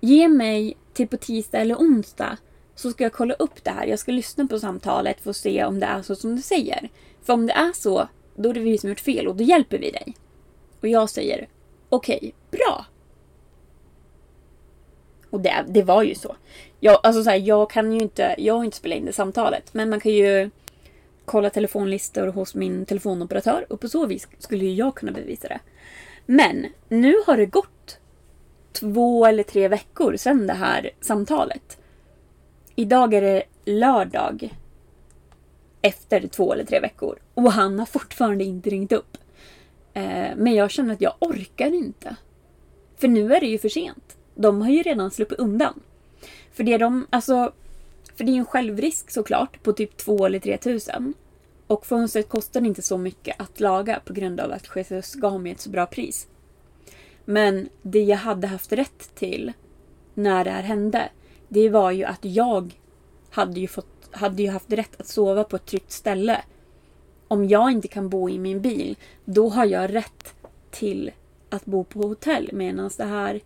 [0.00, 2.36] ge mig till på tisdag eller onsdag
[2.74, 3.86] så ska jag kolla upp det här.
[3.86, 6.88] Jag ska lyssna på samtalet för att se om det är så som du säger.
[7.22, 9.78] För om det är så, då är det vi som gjort fel och då hjälper
[9.78, 10.16] vi dig.
[10.80, 11.48] Och jag säger
[11.88, 12.86] okej, okay, bra.
[15.30, 16.36] Och det, det var ju så.
[16.80, 19.74] Jag, alltså så här, jag kan ju inte, jag har inte spelat in det samtalet.
[19.74, 20.50] Men man kan ju
[21.24, 25.60] kolla telefonlistor hos min telefonoperatör och på så vis skulle ju jag kunna bevisa det.
[26.26, 27.98] Men nu har det gått
[28.72, 31.78] två eller tre veckor sedan det här samtalet.
[32.74, 34.56] Idag är det lördag
[35.82, 39.16] efter två eller tre veckor och han har fortfarande inte ringt upp.
[39.94, 42.16] Eh, men jag känner att jag orkar inte.
[42.96, 44.16] För nu är det ju för sent.
[44.34, 45.80] De har ju redan sluppit undan.
[46.56, 47.52] För det de, alltså,
[48.14, 51.14] för det är ju en självrisk såklart på typ 2 eller 3 tusen.
[51.66, 55.52] Och fönstret kostar inte så mycket att laga på grund av att Jesus gav mig
[55.52, 56.28] ett så bra pris.
[57.24, 59.52] Men det jag hade haft rätt till
[60.14, 61.08] när det här hände,
[61.48, 62.74] det var ju att jag
[63.30, 66.40] hade ju, fått, hade ju haft rätt att sova på ett tryggt ställe.
[67.28, 70.34] Om jag inte kan bo i min bil, då har jag rätt
[70.70, 71.10] till
[71.50, 73.40] att bo på hotell medan det här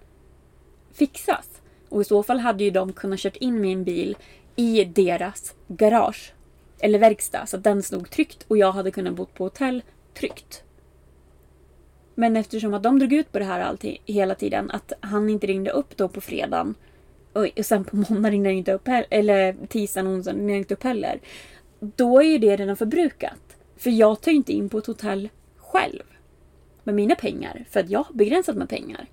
[0.92, 1.59] fixas.
[1.91, 4.16] Och i så fall hade ju de kunnat kört in min bil
[4.57, 6.32] i deras garage.
[6.80, 9.82] Eller verkstad, så att den stod tryggt och jag hade kunnat bo på hotell
[10.14, 10.62] tryggt.
[12.14, 15.47] Men eftersom att de drog ut på det här alltid, hela tiden, att han inte
[15.47, 16.74] ringde upp då på fredagen
[17.32, 20.59] och sen på måndag ringde han inte upp heller, eller tisdagen och onsdagen ringde han
[20.59, 21.20] inte upp heller.
[21.80, 23.57] Då är ju det redan förbrukat.
[23.76, 26.03] För jag tar ju inte in på ett hotell själv.
[26.84, 27.64] Med mina pengar.
[27.70, 29.07] För att jag har begränsat med pengar.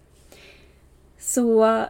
[1.20, 1.86] Så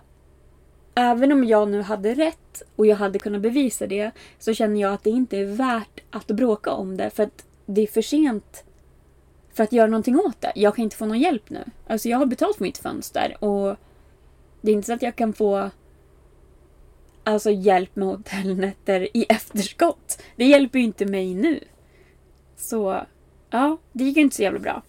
[0.97, 4.93] även om jag nu hade rätt och jag hade kunnat bevisa det så känner jag
[4.93, 8.63] att det inte är värt att bråka om det för att det är för sent
[9.53, 10.51] för att göra någonting åt det.
[10.55, 11.63] Jag kan inte få någon hjälp nu.
[11.87, 13.75] Alltså jag har betalt för mitt fönster och
[14.61, 15.69] det är inte så att jag kan få
[17.23, 20.21] alltså hjälp med hotellnätter i efterskott.
[20.35, 21.59] Det hjälper ju inte mig nu.
[22.55, 23.05] Så
[23.49, 24.81] ja, det gick ju inte så jävla bra.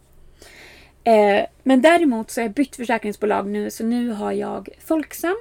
[1.04, 5.36] Eh, men däremot så har jag bytt försäkringsbolag nu så nu har jag Folksam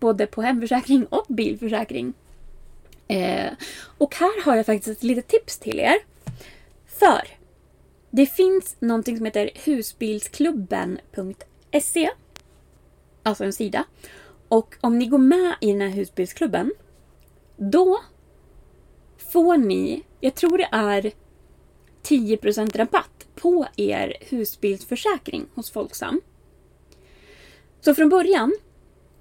[0.00, 2.12] både på hemförsäkring och bilförsäkring.
[3.08, 3.52] Eh,
[3.98, 5.94] och här har jag faktiskt ett litet tips till er.
[6.86, 7.28] För
[8.10, 12.10] Det finns någonting som heter husbilsklubben.se.
[13.22, 13.84] Alltså en sida.
[14.48, 16.72] Och om ni går med i den här husbilsklubben,
[17.56, 18.00] då
[19.32, 21.12] får ni, jag tror det är
[22.02, 26.20] 10% rabatt på er husbilsförsäkring hos Folksam.
[27.80, 28.52] Så från början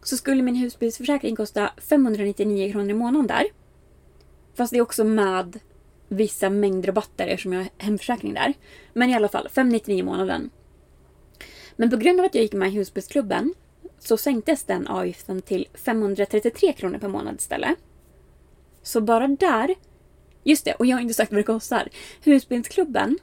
[0.04, 3.46] så skulle min husbilsförsäkring kosta 599 kronor i månaden där.
[4.54, 5.60] Fast det är också med
[6.08, 8.54] vissa mängdrabatter eftersom jag har hemförsäkring där.
[8.94, 10.50] Men i alla fall, 599 i månaden.
[11.76, 13.54] Men på grund av att jag gick med i husbilsklubben
[14.00, 17.78] så sänktes den avgiften till 533 kronor per månad istället.
[18.84, 19.76] Så bara där,
[20.44, 21.90] just det, och jag har inte sagt vad det kostar.
[22.24, 23.18] Husbilsklubben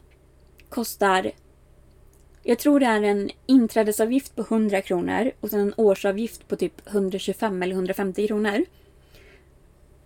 [0.68, 1.32] kostar,
[2.48, 6.88] jag tror det är en inträdesavgift på 100 kronor och sen en årsavgift på typ
[6.88, 8.64] 125 eller 150 kronor.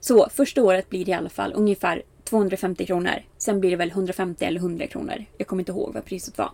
[0.01, 3.23] Så första året blir det i alla fall ungefär 250 kronor.
[3.39, 5.25] Sen blir det väl 150 eller 100 kronor.
[5.39, 6.53] Jag kommer inte ihåg vad priset var.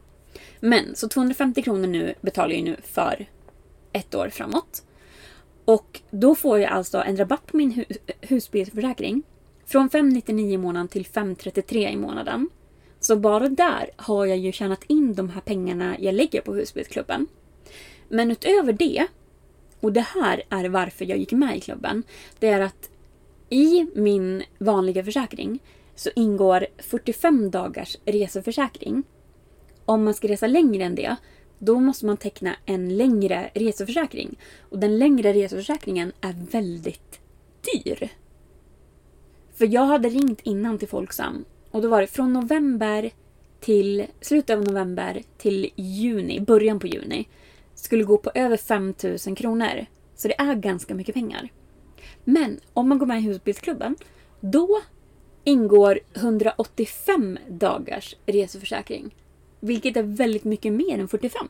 [0.60, 3.26] Men så 250 kronor nu betalar jag nu för
[3.92, 4.82] ett år framåt.
[5.64, 7.84] Och då får jag alltså en rabatt på min hu
[8.20, 9.22] husbilsförsäkring.
[9.66, 12.48] Från 599 i månaden till 533 i månaden.
[13.06, 17.26] Så bara där har jag ju tjänat in de här pengarna jag lägger på husbilsklubben.
[18.08, 19.06] Men utöver det,
[19.80, 22.02] och det här är varför jag gick med i klubben,
[22.38, 22.90] det är att
[23.48, 25.58] i min vanliga försäkring
[25.94, 29.02] så ingår 45 dagars reseförsäkring.
[29.84, 31.16] Om man ska resa längre än det,
[31.58, 34.38] då måste man teckna en längre reseförsäkring.
[34.70, 37.20] Och den längre reseförsäkringen är väldigt
[37.60, 38.08] dyr.
[39.54, 41.44] För jag hade ringt innan till Folksam
[41.76, 43.10] och då var det från november
[43.60, 47.28] till slutet av november till juni, början på juni,
[47.74, 49.86] skulle gå på över 5000 kronor.
[50.14, 51.48] Så det är ganska mycket pengar.
[52.24, 53.96] Men om man går med i husbilsklubben,
[54.40, 54.82] då
[55.44, 59.14] ingår 185 dagars reseförsäkring.
[59.60, 61.48] Vilket är väldigt mycket mer än 45.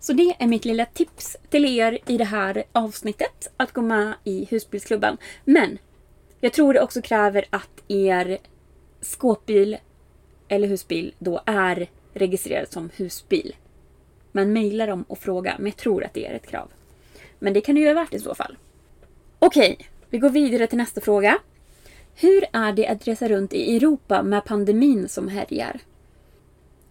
[0.00, 3.52] Så det är mitt lilla tips till er i det här avsnittet.
[3.56, 5.16] Att gå med i husbilsklubben.
[5.44, 5.78] Men
[6.40, 8.38] jag tror det också kräver att er
[9.02, 9.76] skåpbil
[10.48, 13.56] eller husbil då är registrerad som husbil.
[14.32, 16.68] Men mejla dem och fråga, men jag tror att det är ett krav.
[17.38, 18.56] Men det kan det ju vara värt i så fall.
[19.38, 19.78] Okej,
[20.10, 21.38] vi går vidare till nästa fråga.
[22.14, 25.80] Hur är det att resa runt i Europa med pandemin som härjar?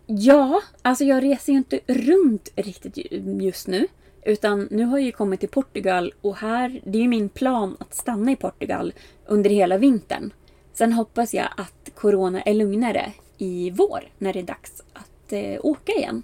[0.06, 2.98] Ja, alltså jag reser ju inte runt riktigt
[3.42, 3.88] just nu.
[4.26, 7.78] Utan nu har jag ju kommit till Portugal och här, det är ju min plan
[7.80, 8.94] att stanna i Portugal
[9.26, 10.34] under hela vintern.
[10.74, 15.66] Sen hoppas jag att Corona är lugnare i vår när det är dags att eh,
[15.66, 16.24] åka igen.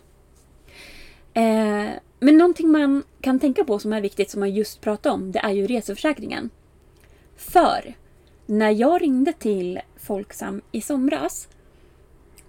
[1.33, 1.89] Eh,
[2.19, 5.39] men någonting man kan tänka på som är viktigt som jag just pratade om, det
[5.39, 6.49] är ju reseförsäkringen.
[7.35, 7.93] För
[8.45, 11.47] när jag ringde till Folksam i somras,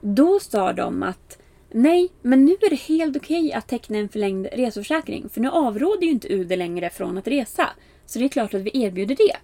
[0.00, 1.38] då sa de att
[1.70, 6.02] nej, men nu är det helt okej att teckna en förlängd reseförsäkring, för nu avråder
[6.02, 7.68] ju inte UD längre från att resa.
[8.06, 9.36] Så det är klart att vi erbjuder det.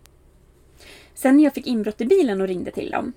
[1.14, 3.12] Sen när jag fick inbrott i bilen och ringde till dem,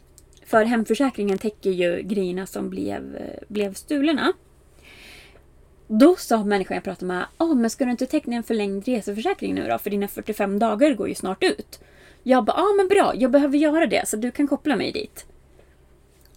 [0.48, 4.34] för hemförsäkringen täcker ju grejerna som blev, eh, blev stulna.
[5.88, 9.56] Då sa människan jag pratade med, ah, men ska du inte teckna en förlängd reseförsäkring
[9.56, 9.78] nu då?
[9.78, 11.80] För dina 45 dagar går ju snart ut.
[12.24, 14.92] Jag bara, ja ah, men bra, jag behöver göra det så du kan koppla mig
[14.92, 15.26] dit.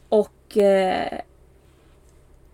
[0.08, 1.20] Och eh,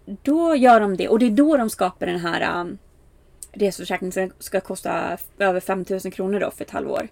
[0.04, 2.78] då gör de det och det är då de skapar den här um,
[3.52, 7.08] reseförsäkringen som ska kosta över 5000 kronor då för ett halvår.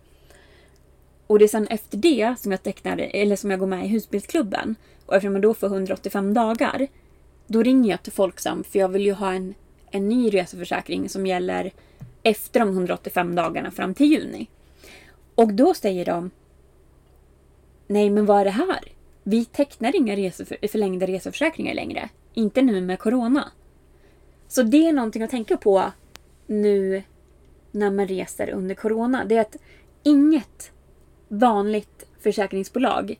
[1.27, 3.89] Och det är sen efter det som jag tecknar, eller som jag går med i
[3.89, 4.77] husbilsklubben.
[5.07, 6.87] Och eftersom jag då får 185 dagar,
[7.47, 9.55] då ringer jag till Folksam för jag vill ju ha en,
[9.91, 11.73] en ny reseförsäkring som gäller
[12.23, 14.47] efter de 185 dagarna fram till juni.
[15.35, 16.31] Och då säger de
[17.87, 18.81] Nej, men vad är det här?
[19.23, 22.09] Vi tecknar inga reseför, förlängda reseförsäkringar längre.
[22.35, 23.53] Inte nu med Corona.
[24.49, 25.93] Så det är någonting att tänka på
[26.47, 27.03] nu
[27.71, 29.25] när man reser under Corona.
[29.25, 29.57] Det är att
[30.03, 30.73] inget
[31.39, 33.17] vanligt försäkringsbolag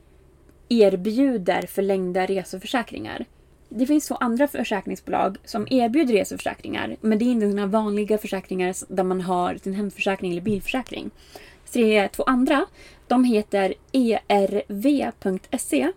[0.69, 3.25] erbjuder förlängda reseförsäkringar.
[3.69, 8.75] Det finns två andra försäkringsbolag som erbjuder reseförsäkringar men det är inte sådana vanliga försäkringar
[8.89, 11.11] där man har sin hemförsäkring eller bilförsäkring
[11.65, 12.67] Så det är två andra.
[13.09, 15.93] De heter erv.se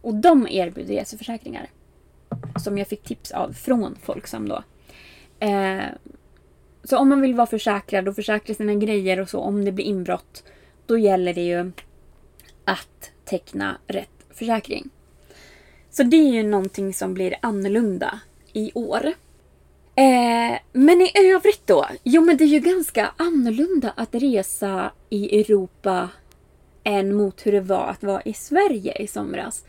[0.03, 1.70] Och de erbjuder reseförsäkringar.
[2.62, 4.62] Som jag fick tips av från Folksam då.
[5.41, 5.84] Eh,
[6.84, 9.84] så om man vill vara försäkrad och försäkra sina grejer och så om det blir
[9.84, 10.45] inbrott.
[10.86, 11.72] Då gäller det ju
[12.64, 14.91] att teckna rätt försäkring.
[15.91, 18.20] Så det är ju någonting som blir annorlunda
[18.53, 19.07] i år.
[19.95, 21.86] Eh, men i övrigt då?
[22.05, 26.09] Jo men det är ju ganska annorlunda att resa i Europa
[26.84, 29.64] än mot hur det var att vara i Sverige i somras.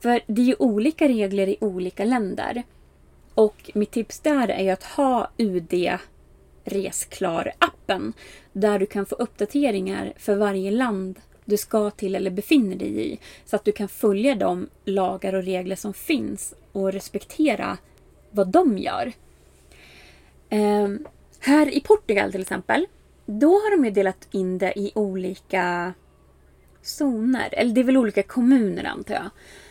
[0.00, 2.62] För det är ju olika regler i olika länder.
[3.34, 5.98] Och mitt tips där är ju att ha UD
[6.64, 8.12] Resklar-appen.
[8.52, 13.18] Där du kan få uppdateringar för varje land du ska till eller befinner dig i.
[13.44, 17.78] Så att du kan följa de lagar och regler som finns och respektera
[18.30, 19.12] vad de gör.
[20.48, 20.88] Eh,
[21.38, 22.86] här i Portugal till exempel,
[23.26, 25.94] då har de ju delat in det i olika
[26.82, 27.48] zoner.
[27.52, 29.30] Eller det är väl olika kommuner antar jag.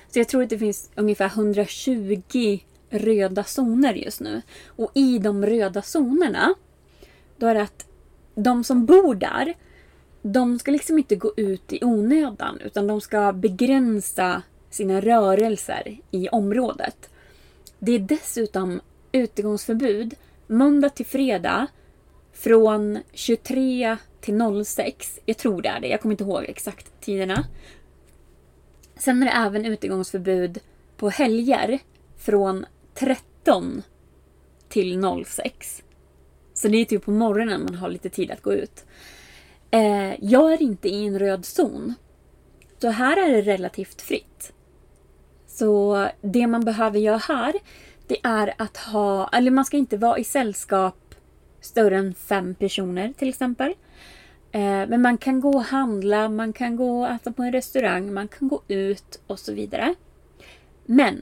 [0.10, 2.60] Så jag tror att det finns ungefär 120
[2.92, 4.42] röda zoner just nu.
[4.68, 6.54] Och i de röda zonerna,
[7.38, 7.86] då är det att
[8.36, 9.54] de som bor där,
[10.22, 16.30] de ska liksom inte gå ut i onödan utan de ska begränsa sina rörelser i
[16.30, 17.10] området.
[17.80, 18.82] Det är dessutom
[19.12, 20.16] utegångsförbud
[20.48, 21.68] måndag till fredag
[22.34, 25.20] från 23 till 06.
[25.26, 27.46] Jag tror det är det, jag kommer inte ihåg exakt tiderna.
[28.96, 30.60] Sen är det även utegångsförbud
[30.98, 31.80] på helger
[32.18, 32.66] från
[32.96, 33.82] 13
[34.70, 35.84] till 06.
[36.54, 38.86] Så det är typ på morgonen man har lite tid att gå ut.
[39.72, 41.94] Eh, jag är inte i en röd zon.
[42.78, 44.54] Så här är det relativt fritt.
[45.48, 47.54] Så det man behöver göra här,
[48.08, 51.16] det är att ha, eller man ska inte vara i sällskap
[51.62, 53.74] större än fem personer till exempel.
[54.52, 58.14] Eh, men man kan gå och handla, man kan gå och äta på en restaurang,
[58.14, 59.96] man kan gå ut och så vidare.
[60.86, 61.22] Men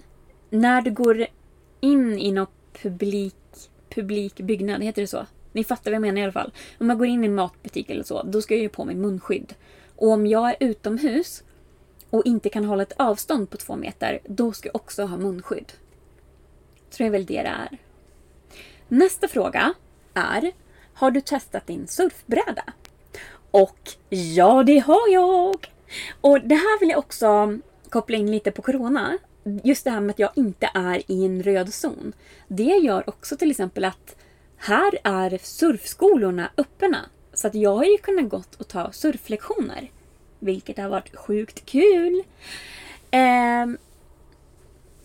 [0.49, 1.27] när du går
[1.79, 2.47] in i någon
[2.81, 3.35] publik,
[3.89, 5.25] publik byggnad, heter det så?
[5.51, 6.51] Ni fattar vad jag menar i alla fall.
[6.77, 8.95] Om jag går in i en matbutik eller så, då ska jag ju på mig
[8.95, 9.53] munskydd.
[9.95, 11.43] Och om jag är utomhus
[12.09, 15.71] och inte kan hålla ett avstånd på två meter, då ska jag också ha munskydd.
[16.89, 17.77] Så det är väl det det är.
[18.87, 19.73] Nästa fråga
[20.13, 20.51] är,
[20.93, 22.63] har du testat din surfbräda?
[23.51, 25.71] Och ja, det har jag!
[26.21, 27.57] Och det här vill jag också
[27.89, 29.17] koppla in lite på Corona.
[29.63, 32.13] Just det här med att jag inte är i en röd zon.
[32.47, 34.15] Det gör också till exempel att
[34.57, 37.09] här är surfskolorna öppna.
[37.33, 39.91] Så att jag har ju kunnat gått och ta surflektioner.
[40.39, 42.23] Vilket har varit sjukt kul.
[43.11, 43.65] Eh,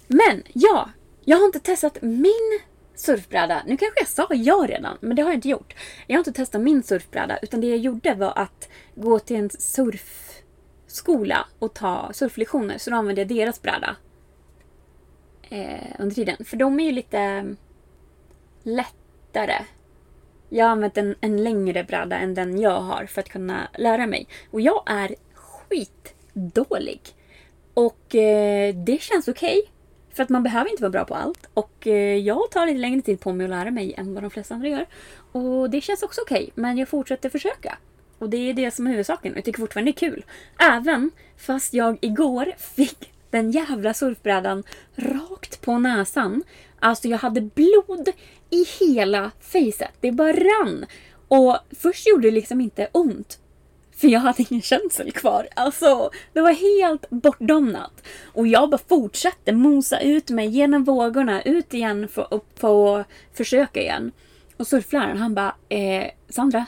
[0.07, 0.91] men ja,
[1.25, 2.61] jag har inte testat min
[2.95, 3.63] surfbräda.
[3.67, 5.75] Nu kanske jag sa ja redan, men det har jag inte gjort.
[6.07, 9.51] Jag har inte testat min surfbräda, utan det jag gjorde var att gå till en
[9.51, 12.79] surfskola och ta surflektioner.
[12.79, 13.97] Så då använde jag deras bräda
[15.51, 16.45] eh, under tiden.
[16.45, 17.55] För de är ju lite
[18.63, 19.65] lättare.
[20.49, 24.07] Jag har använt en, en längre bräda än den jag har för att kunna lära
[24.07, 24.27] mig.
[24.51, 27.01] Och jag är skitdålig.
[27.75, 29.59] Och eh, det känns okej.
[29.59, 29.71] Okay.
[30.15, 31.49] För att man behöver inte vara bra på allt.
[31.55, 34.31] Och eh, jag tar lite längre tid på mig att lära mig än vad de
[34.31, 34.87] flesta andra gör.
[35.33, 36.43] Och det känns också okej.
[36.43, 37.79] Okay, men jag fortsätter försöka.
[38.19, 39.33] Och det är det som är huvudsaken.
[39.33, 40.25] Och jag tycker fortfarande det är kul.
[40.59, 44.63] Även fast jag igår fick den jävla surfbrädan
[44.97, 46.43] rakt på näsan.
[46.81, 48.09] Alltså jag hade blod
[48.51, 49.91] i hela fejset.
[50.01, 50.87] Det bara rann.
[51.29, 53.39] Och först gjorde det liksom inte ont.
[53.97, 55.49] För jag hade ingen känsel kvar.
[55.57, 58.03] Alltså, det var helt bortdomnat.
[58.33, 63.81] Och jag bara fortsatte mosa ut mig genom vågorna, ut igen för att få försöka
[63.81, 64.13] igen.
[64.57, 66.67] Och surfläraren han bara, eh, Sandra,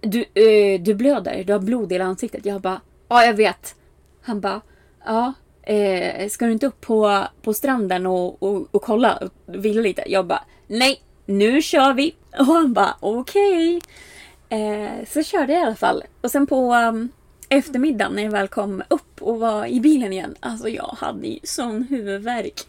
[0.00, 2.46] du, eh, du blöder, du har blod i hela ansiktet.
[2.46, 3.74] Jag bara, ja jag vet.
[4.22, 4.60] Han bara,
[5.04, 5.32] ja,
[5.62, 10.04] eh, ska du inte upp på, på stranden och, och, och kolla och vila lite?
[10.06, 12.14] Jag bara, nej, nu kör vi.
[12.38, 13.76] Och han bara, okej.
[13.76, 14.60] Okay.
[14.60, 16.02] Eh, så körde jag i alla fall.
[16.20, 17.08] Och sen på um,
[17.48, 20.34] eftermiddagen när jag väl kom upp och var i bilen igen.
[20.40, 22.60] Alltså jag hade ju sån huvudvärk.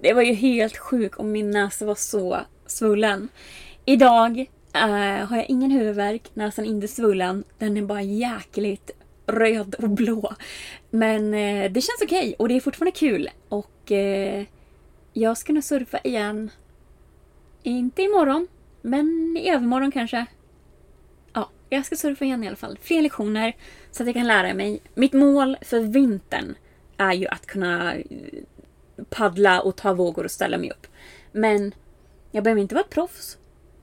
[0.00, 3.28] Det var ju helt sjukt och min näsa var så svullen.
[3.84, 4.46] Idag
[4.76, 7.44] Uh, har jag ingen huvudvärk, näsan inte svullen.
[7.58, 8.90] Den är bara jäkligt
[9.32, 10.34] röd och blå.
[10.90, 13.30] Men eh, det känns okej okay och det är fortfarande kul.
[13.48, 14.44] Och eh,
[15.12, 16.50] jag ska nog surfa igen.
[17.62, 18.48] Inte imorgon,
[18.82, 20.26] men i övermorgon kanske
[21.32, 22.78] Ja, jag ska surfa igen i alla fall.
[22.82, 23.56] Fler lektioner
[23.90, 24.82] så att jag kan lära mig.
[24.94, 26.54] Mitt mål för vintern
[26.96, 28.04] är ju att kunna eh,
[29.10, 30.86] paddla och ta vågor och ställa mig upp.
[31.32, 31.74] Men
[32.30, 33.38] jag behöver inte vara ett proffs.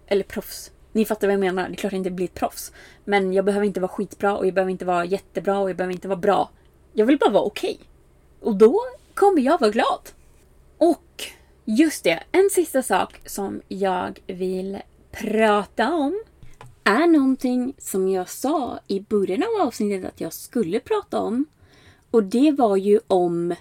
[0.08, 0.72] Eller proffs.
[0.98, 1.68] Ni fattar vad jag menar.
[1.68, 2.72] Det är klart jag inte blir ett proffs.
[3.06, 5.94] Men jag behöver inte vara skitbra och jag behöver inte vara jättebra och jag behöver
[5.94, 6.50] inte vara bra.
[6.94, 7.74] Jag vill bara vara okej.
[7.74, 7.88] Okay.
[8.42, 8.80] Och då
[9.14, 10.10] kommer jag vara glad.
[10.78, 11.24] Och
[11.66, 14.78] just det, en sista sak som jag vill
[15.12, 16.24] prata om
[16.84, 21.46] är någonting som jag sa i början av avsnittet att jag skulle prata om.
[22.12, 23.56] Och det var ju om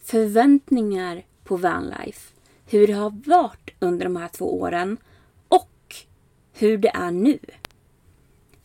[0.00, 2.32] förväntningar på vanlife.
[2.66, 4.96] hur det har varit under de här två åren
[6.62, 7.38] hur det är nu.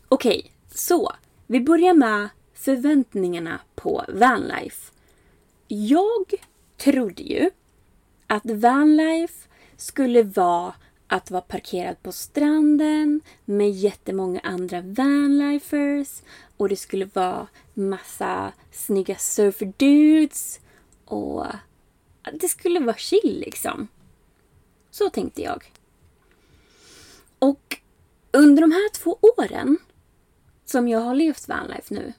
[0.09, 1.11] Okej, så
[1.47, 4.91] vi börjar med förväntningarna på vanlife.
[5.67, 6.34] Jag
[6.77, 7.49] trodde ju
[8.27, 9.47] att vanlife
[9.77, 10.73] skulle vara
[11.07, 16.22] att vara parkerad på stranden med jättemånga andra vanlifers
[16.57, 20.59] och det skulle vara massa snygga surferdudes
[21.05, 21.45] och
[22.34, 23.88] det skulle vara chill liksom.
[24.91, 25.72] Så tänkte jag.
[27.39, 27.80] Och
[28.36, 29.78] under de här två åren
[30.66, 32.14] som jag har levt vanlife nu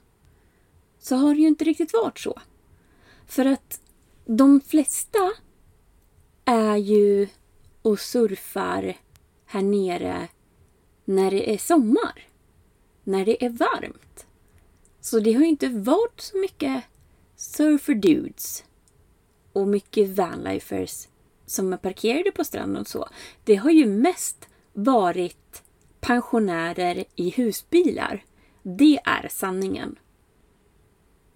[0.99, 2.41] så har det ju inte riktigt varit så.
[3.27, 3.81] För att
[4.25, 5.31] de flesta
[6.45, 7.27] är ju
[7.81, 8.97] och surfar
[9.45, 10.27] här nere
[11.05, 12.27] när det är sommar.
[13.03, 14.25] När det är varmt.
[15.01, 16.83] Så det har ju inte varit så mycket
[17.35, 18.63] surfer dudes
[19.53, 21.07] och mycket vanlifers
[21.45, 23.09] som är parkerade på stranden och så.
[23.43, 25.63] Det har ju mest varit
[26.01, 28.23] pensionärer i husbilar.
[28.63, 29.99] Det är sanningen.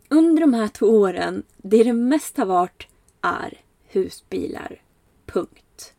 [0.10, 2.88] Under de här två åren, det det mest har varit
[3.22, 4.82] är husbilar.
[5.26, 5.94] Punkt.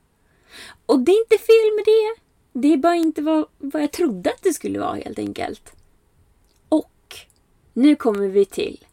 [0.87, 2.23] Och det är inte fel med det.
[2.61, 5.73] Det är bara inte vad, vad jag trodde att det skulle vara helt enkelt.
[6.69, 7.17] Och
[7.73, 8.85] nu kommer vi till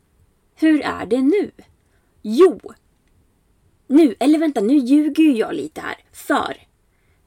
[0.60, 1.52] hur är det nu?
[2.22, 2.60] Jo,
[3.88, 5.96] nu, eller vänta, nu ljuger ju jag lite här.
[6.12, 6.58] För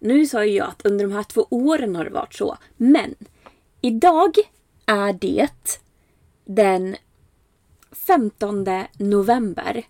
[0.03, 2.57] nu sa ju jag att under de här två åren har det varit så.
[2.77, 3.15] Men
[3.81, 4.37] idag
[4.87, 5.81] är det
[6.45, 6.97] den
[7.93, 8.67] 15
[8.99, 9.83] november.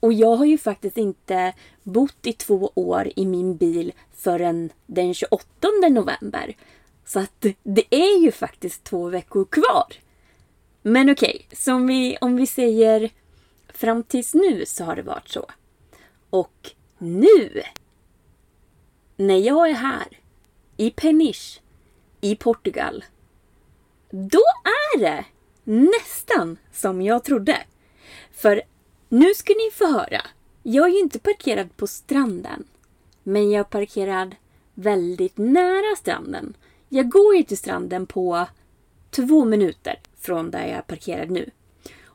[0.00, 1.52] Och jag har ju faktiskt inte
[1.82, 5.46] bott i två år i min bil förrän den 28
[5.90, 6.56] november.
[7.04, 9.94] Så att det är ju faktiskt två veckor kvar.
[10.82, 13.10] Men okej, okay, så vi, om vi säger
[13.68, 15.46] fram tills nu så har det varit så.
[16.30, 17.62] Och nu,
[19.16, 20.06] när jag är här,
[20.76, 21.60] i Peniche,
[22.20, 23.04] i Portugal,
[24.10, 25.24] då är det
[25.64, 27.58] nästan som jag trodde.
[28.32, 28.62] För
[29.08, 30.20] nu ska ni få höra.
[30.62, 32.64] Jag är ju inte parkerad på stranden.
[33.22, 34.34] Men jag är parkerad
[34.74, 36.56] väldigt nära stranden.
[36.88, 38.46] Jag går ju till stranden på
[39.10, 41.50] två minuter från där jag är parkerad nu.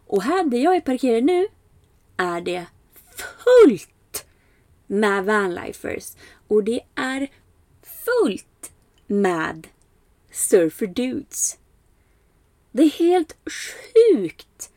[0.08, 1.48] Och här där jag är parkerad nu
[2.18, 2.66] är det
[3.16, 4.26] fullt
[4.88, 6.14] med vanlifers.
[6.52, 7.28] Och det är
[7.82, 8.72] fullt
[9.08, 9.68] med
[10.32, 11.58] surfer dudes.
[12.72, 14.72] Det är helt sjukt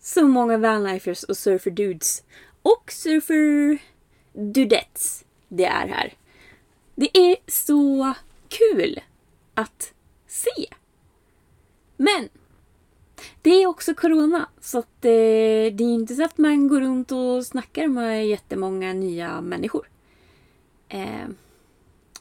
[0.00, 2.22] så många vanlifers och surfer dudes
[2.62, 3.78] och surfer
[4.32, 6.14] dudettes det är här.
[6.94, 8.14] Det är så
[8.48, 9.00] kul
[9.54, 9.92] att
[10.26, 10.66] se.
[11.96, 12.28] Men
[13.42, 15.10] det är också corona, så att, eh,
[15.72, 19.86] det är inte så att man går runt och snackar med jättemånga nya människor.
[20.90, 21.28] Eh,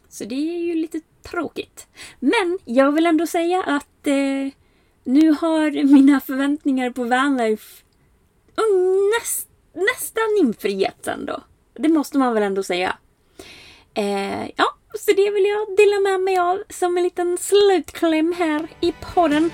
[0.09, 1.87] så det är ju lite tråkigt.
[2.19, 4.53] Men jag vill ändå säga att eh,
[5.03, 7.83] nu har mina förväntningar på vanlife
[9.19, 11.43] näst, nästan infriats ändå.
[11.73, 12.97] Det måste man väl ändå säga.
[13.93, 18.67] Eh, ja, så det vill jag dela med mig av som en liten slutkläm här
[18.81, 19.51] i podden.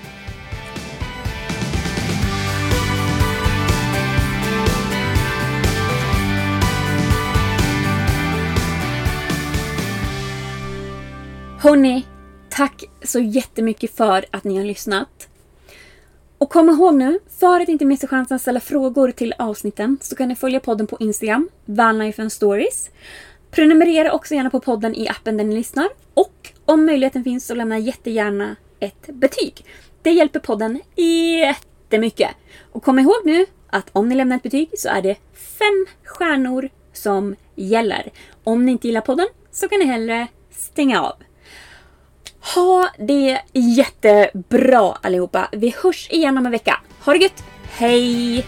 [11.66, 12.06] Hörni,
[12.48, 15.28] tack så jättemycket för att ni har lyssnat.
[16.38, 20.16] Och kom ihåg nu, för att inte missa chansen att ställa frågor till avsnitten så
[20.16, 22.90] kan ni följa podden på Instagram, Vanlife Stories.
[23.50, 25.88] Prenumerera också gärna på podden i appen där ni lyssnar.
[26.14, 29.64] Och om möjligheten finns så lämna jättegärna ett betyg.
[30.02, 32.30] Det hjälper podden jättemycket.
[32.72, 36.68] Och kom ihåg nu att om ni lämnar ett betyg så är det fem stjärnor
[36.92, 38.10] som gäller.
[38.44, 41.14] Om ni inte gillar podden så kan ni hellre stänga av.
[42.54, 45.48] Ha det jättebra allihopa.
[45.52, 46.80] Vi hörs igen om en vecka.
[47.04, 47.44] Ha det gött!
[47.70, 48.44] Hej!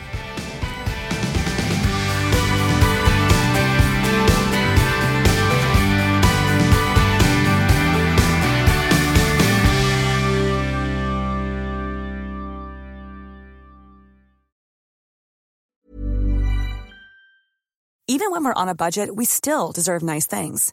[18.11, 20.73] Even when we're on a budget, we still deserve nice things.